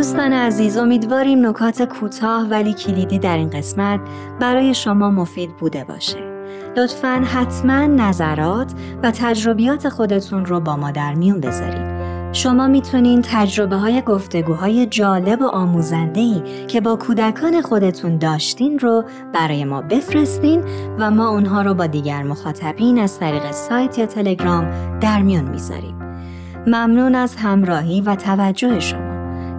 دوستان 0.00 0.32
عزیز 0.32 0.76
امیدواریم 0.76 1.46
نکات 1.46 1.82
کوتاه 1.82 2.48
ولی 2.48 2.72
کلیدی 2.72 3.18
در 3.18 3.36
این 3.36 3.50
قسمت 3.50 4.00
برای 4.40 4.74
شما 4.74 5.10
مفید 5.10 5.56
بوده 5.56 5.84
باشه. 5.84 6.18
لطفا 6.76 7.24
حتما 7.34 7.86
نظرات 7.86 8.72
و 9.02 9.10
تجربیات 9.10 9.88
خودتون 9.88 10.44
رو 10.44 10.60
با 10.60 10.76
ما 10.76 10.90
در 10.90 11.14
میون 11.14 11.40
بذارید. 11.40 11.90
شما 12.32 12.66
می‌تونین 12.68 13.22
تجربه 13.22 13.76
های 13.76 14.02
گفتگوهای 14.02 14.86
جالب 14.86 15.42
و 15.42 15.46
آموزندهی 15.46 16.42
که 16.68 16.80
با 16.80 16.96
کودکان 16.96 17.62
خودتون 17.62 18.18
داشتین 18.18 18.78
رو 18.78 19.04
برای 19.34 19.64
ما 19.64 19.80
بفرستین 19.80 20.64
و 20.98 21.10
ما 21.10 21.28
اونها 21.28 21.62
رو 21.62 21.74
با 21.74 21.86
دیگر 21.86 22.22
مخاطبین 22.22 22.98
از 22.98 23.18
طریق 23.18 23.50
سایت 23.50 23.98
یا 23.98 24.06
تلگرام 24.06 24.98
در 25.00 25.22
میون 25.22 25.44
می‌ذاریم. 25.44 25.96
ممنون 26.66 27.14
از 27.14 27.36
همراهی 27.36 28.00
و 28.00 28.14
توجه 28.14 28.80
شما. 28.80 29.09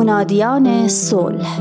منادیان 0.00 0.88
صلح. 0.88 1.60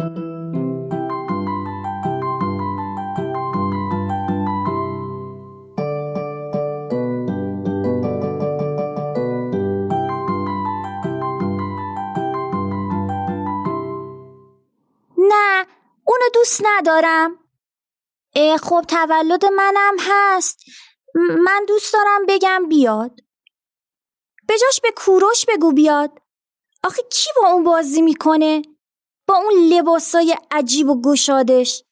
نه 15.17 15.65
اونو 16.04 16.25
دوست 16.34 16.62
ندارم. 16.65 17.36
خب 18.62 18.86
تولد 18.88 19.45
منم 19.45 19.95
هست. 19.99 20.60
من 21.15 21.65
دوست 21.67 21.93
دارم 21.93 22.25
بگم 22.28 22.69
بیاد. 22.69 23.19
به 24.47 24.58
جاش 24.62 24.82
به 24.82 24.91
کوروش 24.91 25.45
بگو 25.45 25.71
بیاد. 25.71 26.29
آخه 26.84 27.02
کی 27.12 27.30
با 27.42 27.50
اون 27.50 27.63
بازی 27.63 28.02
می‌کنه؟ 28.02 28.62
با 29.28 29.36
اون 29.36 29.54
لباسای 29.54 30.38
عجیب 30.52 30.89
و 30.89 31.02
گشادش. 31.02 31.84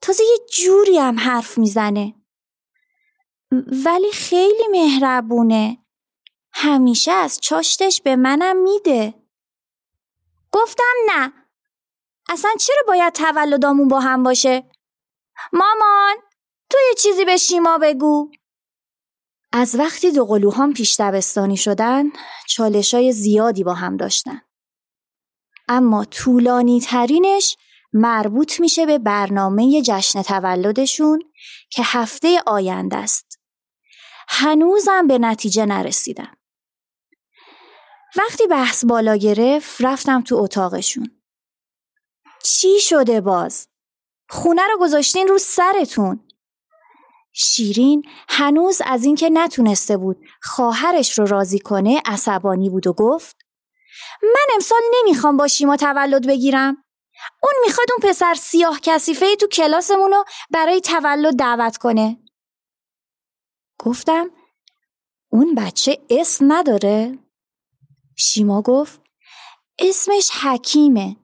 تازه 0.00 0.24
یه 0.24 0.46
جوری 0.52 0.98
هم 0.98 1.18
حرف 1.18 1.58
می‌زنه. 1.58 2.14
ولی 3.84 4.12
خیلی 4.12 4.68
مهربونه. 4.70 5.78
همیشه 6.52 7.12
از 7.12 7.38
چاشتش 7.42 8.00
به 8.00 8.16
منم 8.16 8.56
میده. 8.56 9.14
گفتم 10.52 10.94
نه. 11.06 11.32
اصلا 12.28 12.50
چرا 12.60 12.82
باید 12.86 13.12
تولدامون 13.12 13.88
با 13.88 14.00
هم 14.00 14.22
باشه؟ 14.22 14.70
مامان 15.52 16.16
تو 16.70 16.78
یه 16.88 16.94
چیزی 16.94 17.24
به 17.24 17.36
شیما 17.36 17.78
بگو. 17.78 18.30
از 19.52 19.74
وقتی 19.74 20.12
دو 20.12 20.24
قلوهام 20.24 20.72
پیش 20.72 20.96
دبستانی 21.00 21.56
شدن 21.56 22.04
چالشای 22.48 23.12
زیادی 23.12 23.64
با 23.64 23.74
هم 23.74 23.96
داشتن. 23.96 24.40
اما 25.68 26.04
طولانی 26.04 26.80
ترینش 26.80 27.56
مربوط 27.92 28.60
میشه 28.60 28.86
به 28.86 28.98
برنامه 28.98 29.82
جشن 29.82 30.22
تولدشون 30.22 31.22
که 31.70 31.82
هفته 31.84 32.42
آینده 32.46 32.96
است. 32.96 33.38
هنوزم 34.28 35.06
به 35.06 35.18
نتیجه 35.18 35.66
نرسیدم. 35.66 36.36
وقتی 38.16 38.46
بحث 38.46 38.84
بالا 38.84 39.16
گرفت 39.16 39.76
رفتم 39.80 40.22
تو 40.22 40.36
اتاقشون. 40.36 41.22
چی 42.44 42.80
شده 42.80 43.20
باز؟ 43.20 43.68
خونه 44.28 44.62
رو 44.72 44.78
گذاشتین 44.80 45.28
رو 45.28 45.38
سرتون. 45.38 46.31
شیرین 47.32 48.02
هنوز 48.28 48.80
از 48.84 49.04
اینکه 49.04 49.30
نتونسته 49.30 49.96
بود 49.96 50.16
خواهرش 50.42 51.18
رو 51.18 51.26
راضی 51.26 51.58
کنه 51.58 52.02
عصبانی 52.06 52.70
بود 52.70 52.86
و 52.86 52.92
گفت 52.92 53.36
من 54.22 54.54
امسال 54.54 54.80
نمی‌خوام 54.94 55.36
با 55.36 55.48
شیما 55.48 55.76
تولد 55.76 56.26
بگیرم. 56.26 56.84
اون 57.42 57.52
می‌خواد 57.66 57.86
اون 57.90 58.10
پسر 58.10 58.34
سیاه 58.34 58.80
کسیفه 58.80 59.36
تو 59.36 59.46
کلاسمون 59.46 60.10
رو 60.10 60.24
برای 60.50 60.80
تولد 60.80 61.36
دعوت 61.36 61.76
کنه. 61.76 62.18
گفتم 63.78 64.30
اون 65.30 65.54
بچه 65.54 65.98
اسم 66.10 66.52
نداره؟ 66.52 67.18
شیما 68.18 68.62
گفت 68.62 69.00
اسمش 69.78 70.30
حکیمه. 70.30 71.16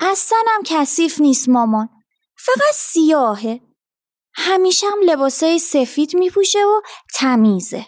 اصلا 0.00 0.38
هم 0.48 0.62
کثیف 0.66 1.20
نیست 1.20 1.48
مامان. 1.48 1.88
فقط 2.36 2.74
سیاهه. 2.74 3.60
همیشه 4.34 4.86
هم 4.86 4.98
لباسای 5.04 5.58
سفید 5.58 6.16
میپوشه 6.16 6.58
و 6.58 6.80
تمیزه 7.14 7.86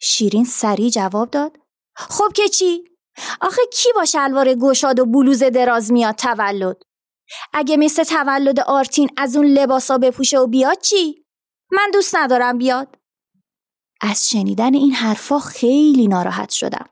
شیرین 0.00 0.44
سریع 0.44 0.90
جواب 0.90 1.30
داد 1.30 1.58
خب 1.96 2.32
که 2.34 2.48
چی؟ 2.48 2.84
آخه 3.40 3.62
کی 3.72 3.92
با 3.94 4.04
شلوار 4.04 4.54
گشاد 4.54 4.98
و 4.98 5.06
بلوز 5.06 5.42
دراز 5.42 5.92
میاد 5.92 6.14
تولد؟ 6.14 6.82
اگه 7.52 7.76
مثل 7.76 8.04
تولد 8.04 8.60
آرتین 8.60 9.10
از 9.16 9.36
اون 9.36 9.46
لباسا 9.46 9.98
بپوشه 9.98 10.38
و 10.38 10.46
بیاد 10.46 10.80
چی؟ 10.80 11.24
من 11.72 11.90
دوست 11.92 12.16
ندارم 12.16 12.58
بیاد 12.58 12.98
از 14.00 14.30
شنیدن 14.30 14.74
این 14.74 14.92
حرفا 14.92 15.38
خیلی 15.38 16.08
ناراحت 16.08 16.50
شدم 16.50 16.88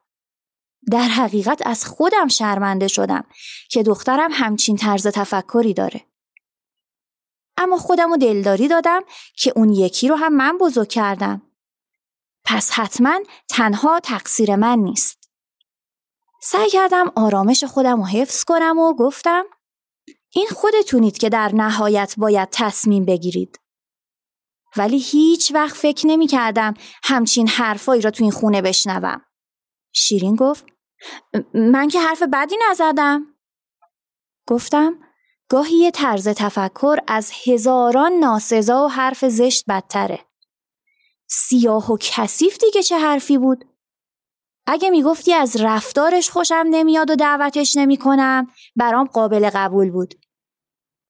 در 0.90 1.08
حقیقت 1.08 1.66
از 1.66 1.84
خودم 1.84 2.28
شرمنده 2.28 2.88
شدم 2.88 3.24
که 3.70 3.82
دخترم 3.82 4.30
همچین 4.32 4.76
طرز 4.76 5.06
تفکری 5.06 5.74
داره. 5.74 6.06
اما 7.56 7.76
خودم 7.76 8.10
رو 8.10 8.16
دلداری 8.16 8.68
دادم 8.68 9.02
که 9.36 9.52
اون 9.56 9.72
یکی 9.72 10.08
رو 10.08 10.14
هم 10.14 10.32
من 10.32 10.58
بزرگ 10.58 10.88
کردم. 10.88 11.42
پس 12.44 12.70
حتما 12.70 13.20
تنها 13.48 14.00
تقصیر 14.00 14.56
من 14.56 14.78
نیست. 14.78 15.30
سعی 16.42 16.70
کردم 16.70 17.12
آرامش 17.16 17.64
خودم 17.64 17.96
رو 17.96 18.06
حفظ 18.06 18.44
کنم 18.44 18.78
و 18.78 18.94
گفتم 18.94 19.44
این 20.30 20.46
خودتونید 20.46 21.18
که 21.18 21.28
در 21.28 21.50
نهایت 21.54 22.14
باید 22.18 22.48
تصمیم 22.52 23.04
بگیرید. 23.04 23.60
ولی 24.76 24.98
هیچ 24.98 25.52
وقت 25.54 25.76
فکر 25.76 26.06
نمی 26.06 26.26
کردم 26.26 26.74
همچین 27.02 27.48
حرفایی 27.48 28.02
را 28.02 28.10
تو 28.10 28.24
این 28.24 28.32
خونه 28.32 28.62
بشنوم. 28.62 29.24
شیرین 29.92 30.36
گفت 30.36 30.66
من 31.54 31.88
که 31.88 32.00
حرف 32.00 32.22
بدی 32.32 32.56
نزدم. 32.70 33.26
گفتم 34.46 35.03
گاهی 35.54 35.76
یه 35.76 35.90
طرز 35.90 36.28
تفکر 36.28 36.98
از 37.06 37.32
هزاران 37.46 38.12
ناسزا 38.12 38.84
و 38.84 38.88
حرف 38.88 39.24
زشت 39.24 39.64
بدتره. 39.68 40.18
سیاه 41.28 41.92
و 41.92 41.96
کثیف 42.00 42.58
دیگه 42.58 42.82
چه 42.82 42.98
حرفی 42.98 43.38
بود؟ 43.38 43.64
اگه 44.66 44.90
می‌گفتی 44.90 45.32
از 45.32 45.56
رفتارش 45.60 46.30
خوشم 46.30 46.64
نمیاد 46.70 47.10
و 47.10 47.16
دعوتش 47.16 47.76
نمی‌کنم 47.76 48.46
برام 48.76 49.06
قابل 49.06 49.50
قبول 49.54 49.90
بود. 49.90 50.14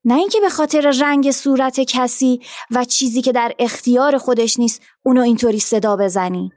نه 0.04 0.14
اینکه 0.14 0.40
به 0.40 0.48
خاطر 0.48 0.90
رنگ 1.00 1.30
صورت 1.30 1.80
کسی 1.80 2.40
و 2.70 2.84
چیزی 2.84 3.22
که 3.22 3.32
در 3.32 3.52
اختیار 3.58 4.18
خودش 4.18 4.58
نیست 4.58 4.82
اونو 5.02 5.20
اینطوری 5.20 5.60
صدا 5.60 5.96
بزنی. 5.96 6.50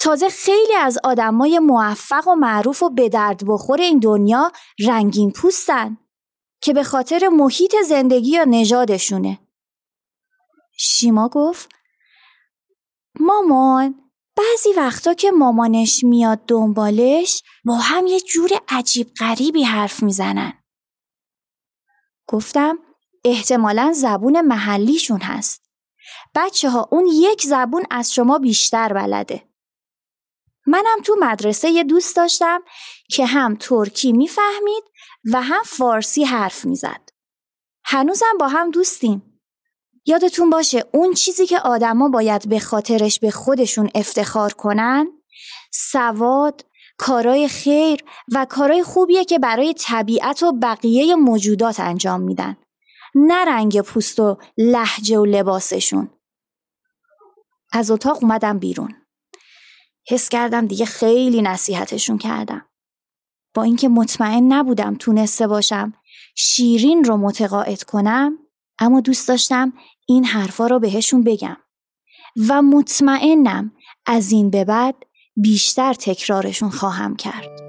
تازه 0.00 0.28
خیلی 0.28 0.74
از 0.74 0.98
آدمای 1.04 1.58
موفق 1.58 2.28
و 2.28 2.34
معروف 2.34 2.82
و 2.82 2.90
به 2.90 3.08
درد 3.08 3.42
بخور 3.46 3.80
این 3.80 3.98
دنیا 3.98 4.52
رنگین 4.86 5.30
پوستن 5.30 5.98
که 6.62 6.72
به 6.72 6.84
خاطر 6.84 7.28
محیط 7.28 7.74
زندگی 7.88 8.30
یا 8.30 8.44
نژادشونه. 8.44 9.38
شیما 10.78 11.28
گفت 11.28 11.68
مامان 13.20 13.94
بعضی 14.36 14.72
وقتا 14.76 15.14
که 15.14 15.30
مامانش 15.30 16.04
میاد 16.04 16.46
دنبالش 16.46 17.42
با 17.64 17.74
هم 17.76 18.06
یه 18.06 18.20
جور 18.20 18.50
عجیب 18.68 19.14
غریبی 19.18 19.62
حرف 19.62 20.02
می‌زنن. 20.02 20.52
گفتم 22.26 22.78
احتمالا 23.24 23.92
زبون 23.92 24.40
محلیشون 24.40 25.20
هست. 25.20 25.62
بچه 26.34 26.70
ها 26.70 26.88
اون 26.90 27.06
یک 27.06 27.42
زبون 27.42 27.84
از 27.90 28.14
شما 28.14 28.38
بیشتر 28.38 28.92
بلده. 28.92 29.48
منم 30.66 31.02
تو 31.04 31.16
مدرسه 31.20 31.70
یه 31.70 31.84
دوست 31.84 32.16
داشتم 32.16 32.60
که 33.10 33.26
هم 33.26 33.56
ترکی 33.56 34.12
می‌فهمید 34.12 34.84
و 35.32 35.42
هم 35.42 35.62
فارسی 35.62 36.24
حرف 36.24 36.64
می‌زد. 36.64 37.08
هنوزم 37.84 38.38
با 38.40 38.48
هم 38.48 38.70
دوستیم. 38.70 39.40
یادتون 40.06 40.50
باشه 40.50 40.84
اون 40.92 41.14
چیزی 41.14 41.46
که 41.46 41.58
آدما 41.58 42.08
باید 42.08 42.48
به 42.48 42.60
خاطرش 42.60 43.18
به 43.18 43.30
خودشون 43.30 43.90
افتخار 43.94 44.52
کنن 44.52 45.06
سواد، 45.72 46.64
کارای 46.96 47.48
خیر 47.48 48.04
و 48.32 48.46
کارای 48.50 48.82
خوبیه 48.82 49.24
که 49.24 49.38
برای 49.38 49.74
طبیعت 49.74 50.42
و 50.42 50.52
بقیه 50.52 51.14
موجودات 51.14 51.80
انجام 51.80 52.20
میدن. 52.20 52.56
نه 53.14 53.44
رنگ 53.44 53.80
پوست 53.80 54.20
و 54.20 54.38
لحجه 54.58 55.18
و 55.18 55.24
لباسشون. 55.24 56.10
از 57.72 57.90
اتاق 57.90 58.22
اومدم 58.22 58.58
بیرون. 58.58 58.94
حس 60.08 60.28
کردم 60.28 60.66
دیگه 60.66 60.84
خیلی 60.84 61.42
نصیحتشون 61.42 62.18
کردم. 62.18 62.66
با 63.54 63.62
اینکه 63.62 63.88
مطمئن 63.88 64.52
نبودم 64.52 64.94
تونسته 64.94 65.46
باشم 65.46 65.92
شیرین 66.34 67.04
رو 67.04 67.16
متقاعد 67.16 67.82
کنم 67.82 68.38
اما 68.78 69.00
دوست 69.00 69.28
داشتم 69.28 69.72
این 70.08 70.24
حرفا 70.24 70.66
رو 70.66 70.78
بهشون 70.78 71.24
بگم 71.24 71.56
و 72.48 72.62
مطمئنم 72.62 73.72
از 74.06 74.32
این 74.32 74.50
به 74.50 74.64
بعد 74.64 74.94
بیشتر 75.36 75.94
تکرارشون 75.94 76.70
خواهم 76.70 77.16
کرد. 77.16 77.61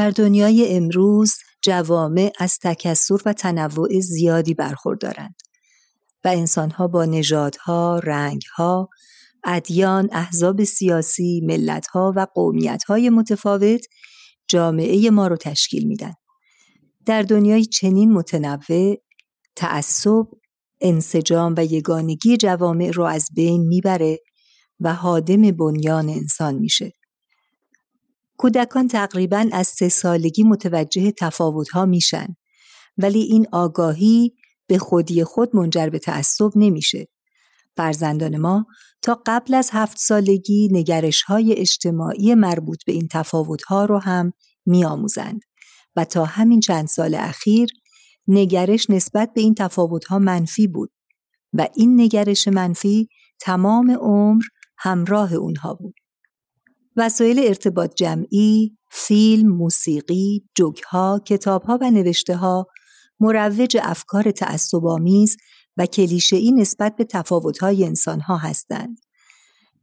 در 0.00 0.10
دنیای 0.10 0.76
امروز 0.76 1.34
جوامع 1.62 2.32
از 2.38 2.58
تکسر 2.62 3.18
و 3.26 3.32
تنوع 3.32 4.00
زیادی 4.00 4.54
برخوردارند 4.54 5.34
و 6.24 6.28
انسانها 6.28 6.88
با 6.88 7.04
نژادها، 7.04 7.98
رنگها، 7.98 8.88
ادیان، 9.44 10.08
احزاب 10.12 10.64
سیاسی، 10.64 11.40
ملتها 11.44 12.12
و 12.16 12.26
قومیتهای 12.34 13.10
متفاوت 13.10 13.86
جامعه 14.48 15.10
ما 15.10 15.26
رو 15.26 15.36
تشکیل 15.36 15.86
میدن. 15.86 16.14
در 17.06 17.22
دنیای 17.22 17.64
چنین 17.64 18.12
متنوع، 18.12 18.96
تعصب، 19.56 20.26
انسجام 20.80 21.54
و 21.56 21.64
یگانگی 21.64 22.36
جوامع 22.36 22.90
رو 22.90 23.04
از 23.04 23.28
بین 23.34 23.66
می‌بره 23.66 24.18
و 24.80 24.94
حادم 24.94 25.50
بنیان 25.50 26.08
انسان 26.08 26.54
میشه. 26.54 26.92
کودکان 28.40 28.88
تقریبا 28.88 29.46
از 29.52 29.66
سه 29.66 29.88
سالگی 29.88 30.42
متوجه 30.42 31.12
تفاوتها 31.18 31.86
میشن 31.86 32.36
ولی 32.98 33.20
این 33.20 33.46
آگاهی 33.52 34.34
به 34.66 34.78
خودی 34.78 35.24
خود 35.24 35.56
منجر 35.56 35.88
به 35.88 35.98
تعصب 35.98 36.50
نمیشه. 36.56 37.08
فرزندان 37.76 38.38
ما 38.38 38.66
تا 39.02 39.22
قبل 39.26 39.54
از 39.54 39.70
هفت 39.72 39.98
سالگی 39.98 40.68
نگرش 40.72 41.22
های 41.22 41.52
اجتماعی 41.52 42.34
مربوط 42.34 42.84
به 42.86 42.92
این 42.92 43.08
تفاوتها 43.10 43.84
رو 43.84 43.98
هم 43.98 44.32
میآموزند 44.66 45.40
و 45.96 46.04
تا 46.04 46.24
همین 46.24 46.60
چند 46.60 46.86
سال 46.88 47.14
اخیر 47.14 47.68
نگرش 48.28 48.90
نسبت 48.90 49.32
به 49.34 49.40
این 49.40 49.54
تفاوتها 49.54 50.18
منفی 50.18 50.66
بود 50.66 50.92
و 51.52 51.68
این 51.74 52.00
نگرش 52.00 52.48
منفی 52.48 53.08
تمام 53.40 53.90
عمر 53.90 54.42
همراه 54.78 55.34
اونها 55.34 55.74
بود. 55.74 55.99
وسایل 56.96 57.38
ارتباط 57.38 57.94
جمعی، 57.94 58.76
فیلم، 58.90 59.48
موسیقی، 59.48 60.44
جوکها، 60.54 61.20
کتابها 61.26 61.78
و 61.80 61.90
نوشتهها 61.90 62.66
مروج 63.20 63.76
افکار 63.82 64.30
تعصب‌آمیز 64.30 65.36
و 65.76 65.86
کلیشه‌ای 65.86 66.52
نسبت 66.52 66.96
به 66.96 67.04
تفاوت‌های 67.04 67.84
انسان‌ها 67.84 68.36
هستند. 68.36 68.98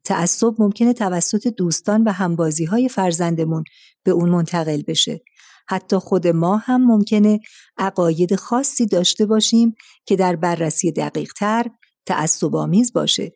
تعصب 0.03 0.53
ممکنه 0.60 0.93
توسط 0.93 1.47
دوستان 1.47 2.03
و 2.03 2.12
همبازی‌های 2.12 2.89
فرزندمون 2.89 3.64
به 4.03 4.12
اون 4.12 4.30
منتقل 4.30 4.82
بشه. 4.82 5.22
حتی 5.68 5.97
خود 5.97 6.28
ما 6.28 6.58
هم 6.58 6.86
ممکنه 6.86 7.39
عقاید 7.78 8.36
خاصی 8.36 8.86
داشته 8.86 9.26
باشیم 9.26 9.76
که 10.05 10.16
در 10.16 10.36
بررسی 10.36 10.91
دقیقتر 10.91 11.66
تعصب‌آمیز 12.05 12.93
باشه. 12.93 13.34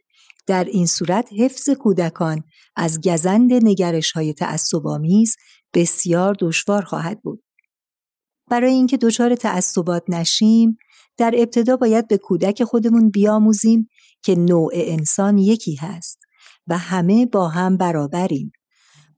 در 0.48 0.64
این 0.64 0.86
صورت 0.86 1.30
حفظ 1.38 1.70
کودکان 1.70 2.44
از 2.76 3.00
گزند 3.02 3.54
نگرش 3.54 4.12
های 4.12 4.34
تعصب‌آمیز 4.34 5.36
بسیار 5.74 6.36
دشوار 6.40 6.84
خواهد 6.84 7.22
بود. 7.22 7.44
برای 8.50 8.72
اینکه 8.72 8.98
دچار 8.98 9.36
تعصبات 9.36 10.04
نشیم، 10.10 10.78
در 11.18 11.34
ابتدا 11.38 11.78
باید 11.78 12.08
به 12.08 12.18
کودک 12.18 12.64
خودمون 12.64 13.10
بیاموزیم 13.10 13.88
که 14.24 14.36
نوع 14.36 14.72
انسان 14.74 15.38
یکی 15.38 15.76
هست 15.76 16.20
و 16.68 16.78
همه 16.78 17.26
با 17.26 17.48
هم 17.48 17.78
برابریم. 17.78 18.52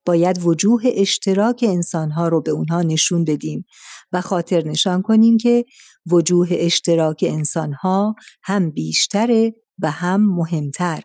باید 0.05 0.45
وجوه 0.45 0.83
اشتراک 0.85 1.65
انسانها 1.67 2.27
رو 2.27 2.41
به 2.41 2.51
اونها 2.51 2.81
نشون 2.81 3.25
بدیم 3.25 3.65
و 4.11 4.21
خاطر 4.21 4.67
نشان 4.67 5.01
کنیم 5.01 5.37
که 5.37 5.65
وجوه 6.11 6.47
اشتراک 6.51 7.25
انسانها 7.27 8.15
هم 8.43 8.71
بیشتره 8.71 9.53
و 9.79 9.91
هم 9.91 10.35
مهمتر. 10.35 11.01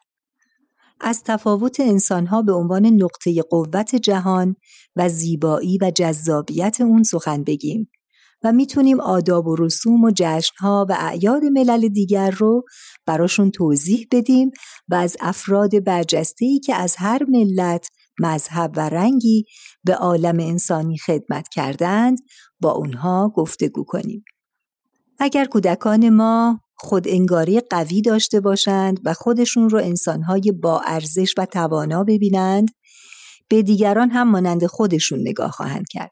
از 1.01 1.23
تفاوت 1.23 1.81
انسانها 1.81 2.43
به 2.43 2.53
عنوان 2.53 2.87
نقطه 2.87 3.43
قوت 3.43 3.97
جهان 3.97 4.57
و 4.97 5.09
زیبایی 5.09 5.79
و 5.83 5.91
جذابیت 5.91 6.81
اون 6.81 7.03
سخن 7.03 7.45
بگیم 7.45 7.91
و 8.45 8.53
می‌تونیم 8.53 9.01
آداب 9.01 9.47
و 9.47 9.57
رسوم 9.57 10.05
و 10.05 10.11
جشنها 10.15 10.87
و 10.89 10.97
اعیاد 10.99 11.45
ملل 11.45 11.89
دیگر 11.89 12.31
رو 12.31 12.65
براشون 13.07 13.51
توضیح 13.51 14.07
بدیم 14.13 14.51
و 14.89 14.95
از 14.95 15.17
افراد 15.21 15.85
برجسته‌ای 15.85 16.59
که 16.59 16.75
از 16.75 16.97
هر 16.97 17.25
ملت، 17.29 17.89
مذهب 18.21 18.73
و 18.77 18.89
رنگی 18.89 19.45
به 19.85 19.95
عالم 19.95 20.41
انسانی 20.41 20.99
خدمت 20.99 21.49
کردند 21.49 22.19
با 22.61 22.73
اونها 22.73 23.33
گفتگو 23.35 23.85
کنیم. 23.85 24.25
اگر 25.19 25.45
کودکان 25.45 26.09
ما 26.09 26.61
خود 26.81 27.09
انگاری 27.09 27.61
قوی 27.61 28.03
داشته 28.03 28.41
باشند 28.41 29.01
و 29.05 29.15
خودشون 29.15 29.69
رو 29.69 29.79
انسانهای 29.79 30.53
با 30.53 30.81
ارزش 30.81 31.35
و 31.39 31.45
توانا 31.45 32.05
ببینند 32.05 32.69
به 33.49 33.63
دیگران 33.63 34.11
هم 34.11 34.31
مانند 34.31 34.67
خودشون 34.67 35.21
نگاه 35.21 35.51
خواهند 35.51 35.87
کرد. 35.91 36.11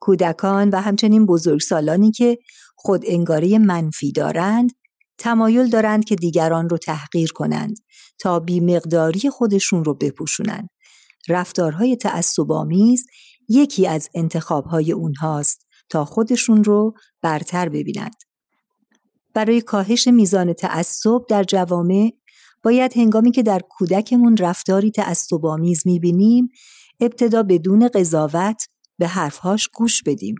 کودکان 0.00 0.70
و 0.70 0.80
همچنین 0.80 1.26
بزرگسالانی 1.26 2.10
که 2.10 2.38
خود 2.76 3.02
انگاری 3.06 3.58
منفی 3.58 4.12
دارند 4.12 4.70
تمایل 5.18 5.68
دارند 5.68 6.04
که 6.04 6.16
دیگران 6.16 6.68
رو 6.68 6.78
تحقیر 6.78 7.32
کنند 7.32 7.76
تا 8.18 8.40
بیمقداری 8.40 9.30
خودشون 9.30 9.84
رو 9.84 9.94
بپوشونند. 9.94 10.68
رفتارهای 11.28 11.96
تعصب‌آمیز 11.96 13.06
یکی 13.48 13.86
از 13.86 14.08
انتخابهای 14.14 14.92
اونهاست 14.92 15.66
تا 15.88 16.04
خودشون 16.04 16.64
رو 16.64 16.94
برتر 17.22 17.68
ببینند. 17.68 18.31
برای 19.34 19.60
کاهش 19.60 20.08
میزان 20.08 20.52
تعصب 20.52 21.26
در 21.28 21.44
جوامع 21.44 22.12
باید 22.62 22.96
هنگامی 22.96 23.30
که 23.30 23.42
در 23.42 23.60
کودکمون 23.60 24.36
رفتاری 24.36 24.90
تعصب‌آمیز 24.90 25.86
می‌بینیم 25.86 26.48
ابتدا 27.00 27.42
بدون 27.42 27.88
قضاوت 27.88 28.66
به 28.98 29.06
حرفهاش 29.06 29.68
گوش 29.68 30.02
بدیم 30.02 30.34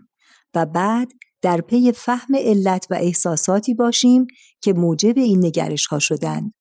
و 0.55 0.65
بعد 0.65 1.11
در 1.41 1.61
پی 1.61 1.91
فهم 1.91 2.35
علت 2.35 2.87
و 2.89 2.93
احساساتی 2.93 3.73
باشیم 3.73 4.27
که 4.61 4.73
موجب 4.73 5.17
این 5.17 5.45
نگرش 5.45 5.85
ها 5.85 5.99
شدند 5.99 6.53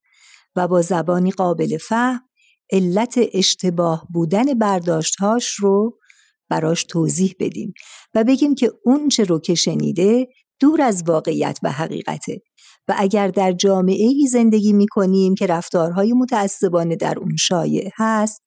و 0.56 0.68
با 0.68 0.82
زبانی 0.82 1.30
قابل 1.30 1.78
فهم 1.78 2.20
علت 2.72 3.20
اشتباه 3.32 4.06
بودن 4.10 4.54
برداشتهاش 4.54 5.54
رو 5.54 5.98
براش 6.48 6.84
توضیح 6.84 7.34
بدیم 7.40 7.74
و 8.14 8.24
بگیم 8.24 8.54
که 8.54 8.72
اون 8.84 9.08
چه 9.08 9.24
رو 9.24 9.40
که 9.40 9.54
شنیده 9.54 10.28
دور 10.62 10.82
از 10.82 11.02
واقعیت 11.06 11.58
و 11.62 11.72
حقیقته 11.72 12.40
و 12.88 12.94
اگر 12.98 13.28
در 13.28 13.52
جامعه 13.52 14.06
ای 14.06 14.26
زندگی 14.26 14.72
می 14.72 14.86
کنیم 14.86 15.34
که 15.34 15.46
رفتارهای 15.46 16.12
متعصبانه 16.12 16.96
در 16.96 17.18
اون 17.18 17.36
شایع 17.36 17.90
هست 17.96 18.40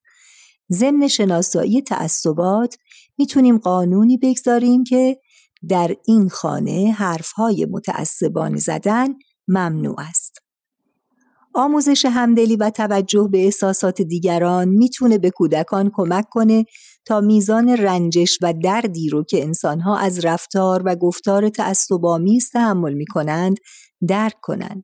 ضمن 0.72 1.08
شناسایی 1.08 1.82
تعصبات 1.82 2.78
می‌تونیم 3.18 3.58
قانونی 3.58 4.18
بگذاریم 4.18 4.84
که 4.84 5.18
در 5.70 5.96
این 6.06 6.30
خانه 6.30 6.92
حرفهای 6.98 7.68
متعصبانه 7.72 8.58
زدن 8.58 9.08
ممنوع 9.48 9.96
است. 10.00 10.38
آموزش 11.54 12.06
همدلی 12.06 12.56
و 12.56 12.70
توجه 12.70 13.30
به 13.32 13.46
احساسات 13.46 14.02
دیگران 14.02 14.70
می‌تونه 14.70 15.18
به 15.18 15.30
کودکان 15.30 15.92
کمک 15.94 16.26
کنه 16.30 16.66
میزان 17.12 17.70
رنجش 17.70 18.38
و 18.42 18.54
دردی 18.54 19.10
رو 19.10 19.24
که 19.24 19.44
انسانها 19.44 19.98
از 19.98 20.26
رفتار 20.26 20.84
و 20.86 20.96
گفتار 20.96 21.50
تعصب‌آمیز 21.50 22.50
تحمل 22.50 22.94
می‌کنند 22.94 23.58
درک 24.08 24.36
کنند. 24.42 24.84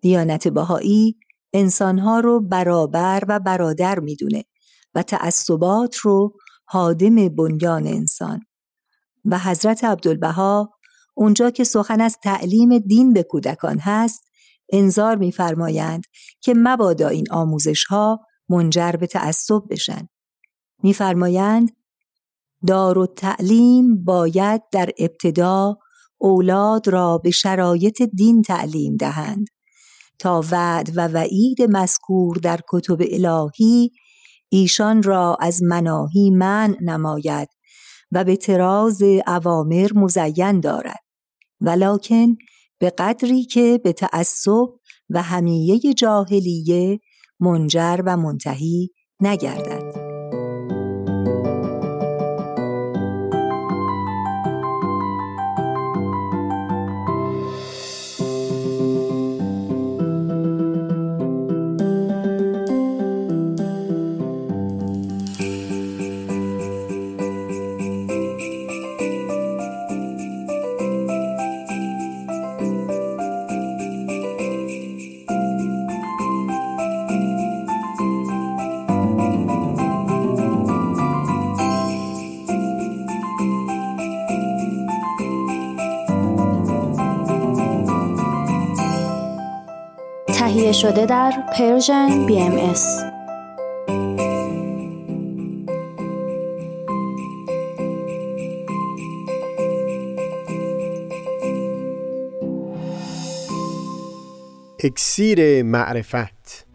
دیانت 0.00 0.48
بهایی 0.48 1.16
انسانها 1.52 2.20
رو 2.20 2.40
برابر 2.40 3.24
و 3.28 3.40
برادر 3.40 3.98
می‌دونه 3.98 4.44
و 4.94 5.02
تعصبات 5.02 5.96
رو 5.96 6.36
حادم 6.64 7.28
بنیان 7.28 7.86
انسان 7.86 8.40
و 9.24 9.38
حضرت 9.38 9.84
عبدالبها 9.84 10.70
اونجا 11.14 11.50
که 11.50 11.64
سخن 11.64 12.00
از 12.00 12.16
تعلیم 12.22 12.78
دین 12.78 13.12
به 13.12 13.22
کودکان 13.22 13.78
هست 13.78 14.20
انظار 14.72 15.16
می‌فرمایند 15.16 16.02
که 16.40 16.54
مبادا 16.56 17.08
این 17.08 17.26
آموزش 17.30 17.84
ها 17.84 18.20
منجر 18.48 18.92
به 18.92 19.06
تعصب 19.06 19.62
بشن 19.70 20.08
می‌فرمایند 20.82 21.70
دار 22.66 22.98
و 22.98 23.06
تعلیم 23.06 24.04
باید 24.04 24.62
در 24.72 24.90
ابتدا 24.98 25.78
اولاد 26.18 26.88
را 26.88 27.18
به 27.18 27.30
شرایط 27.30 28.02
دین 28.02 28.42
تعلیم 28.42 28.96
دهند 28.96 29.46
تا 30.18 30.44
وعد 30.50 30.90
و 30.96 31.08
وعید 31.08 31.62
مذکور 31.62 32.36
در 32.36 32.60
کتب 32.68 32.98
الهی 33.00 33.90
ایشان 34.48 35.02
را 35.02 35.36
از 35.40 35.62
مناهی 35.62 36.30
من 36.30 36.76
نماید 36.80 37.48
و 38.12 38.24
به 38.24 38.36
تراز 38.36 39.02
اوامر 39.26 39.90
مزین 39.94 40.60
دارد. 40.60 41.00
ولکن 41.60 42.36
به 42.78 42.90
قدری 42.90 43.44
که 43.44 43.80
به 43.84 43.92
تعصب 43.92 44.68
و 45.10 45.22
همیه 45.22 45.94
جاهلیه 45.94 47.00
منجر 47.40 48.00
و 48.06 48.16
منتهی 48.16 48.90
نگردد. 49.20 49.97
تهیه 90.38 90.72
شده 90.72 91.06
در 91.06 91.32
Persian 91.54 92.26
BMS. 92.26 93.04
اکسیر 104.84 105.62
معرفت 105.62 106.66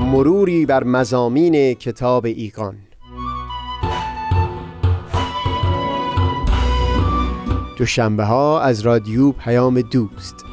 مروری 0.00 0.66
بر 0.66 0.84
مضامین 0.84 1.74
کتاب 1.74 2.24
ایقان 2.24 2.85
دوشنبه 7.76 8.24
ها 8.24 8.60
از 8.60 8.80
رادیو 8.80 9.32
پیام 9.32 9.80
دوست. 9.80 10.45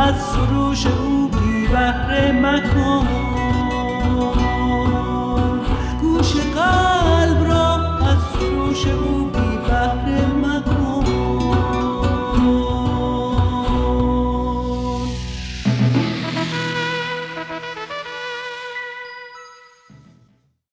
از 0.00 0.14
سروش 0.22 0.86
او 0.86 1.28
بی 1.28 1.68
بهره 1.68 2.32
مکن. 2.32 3.19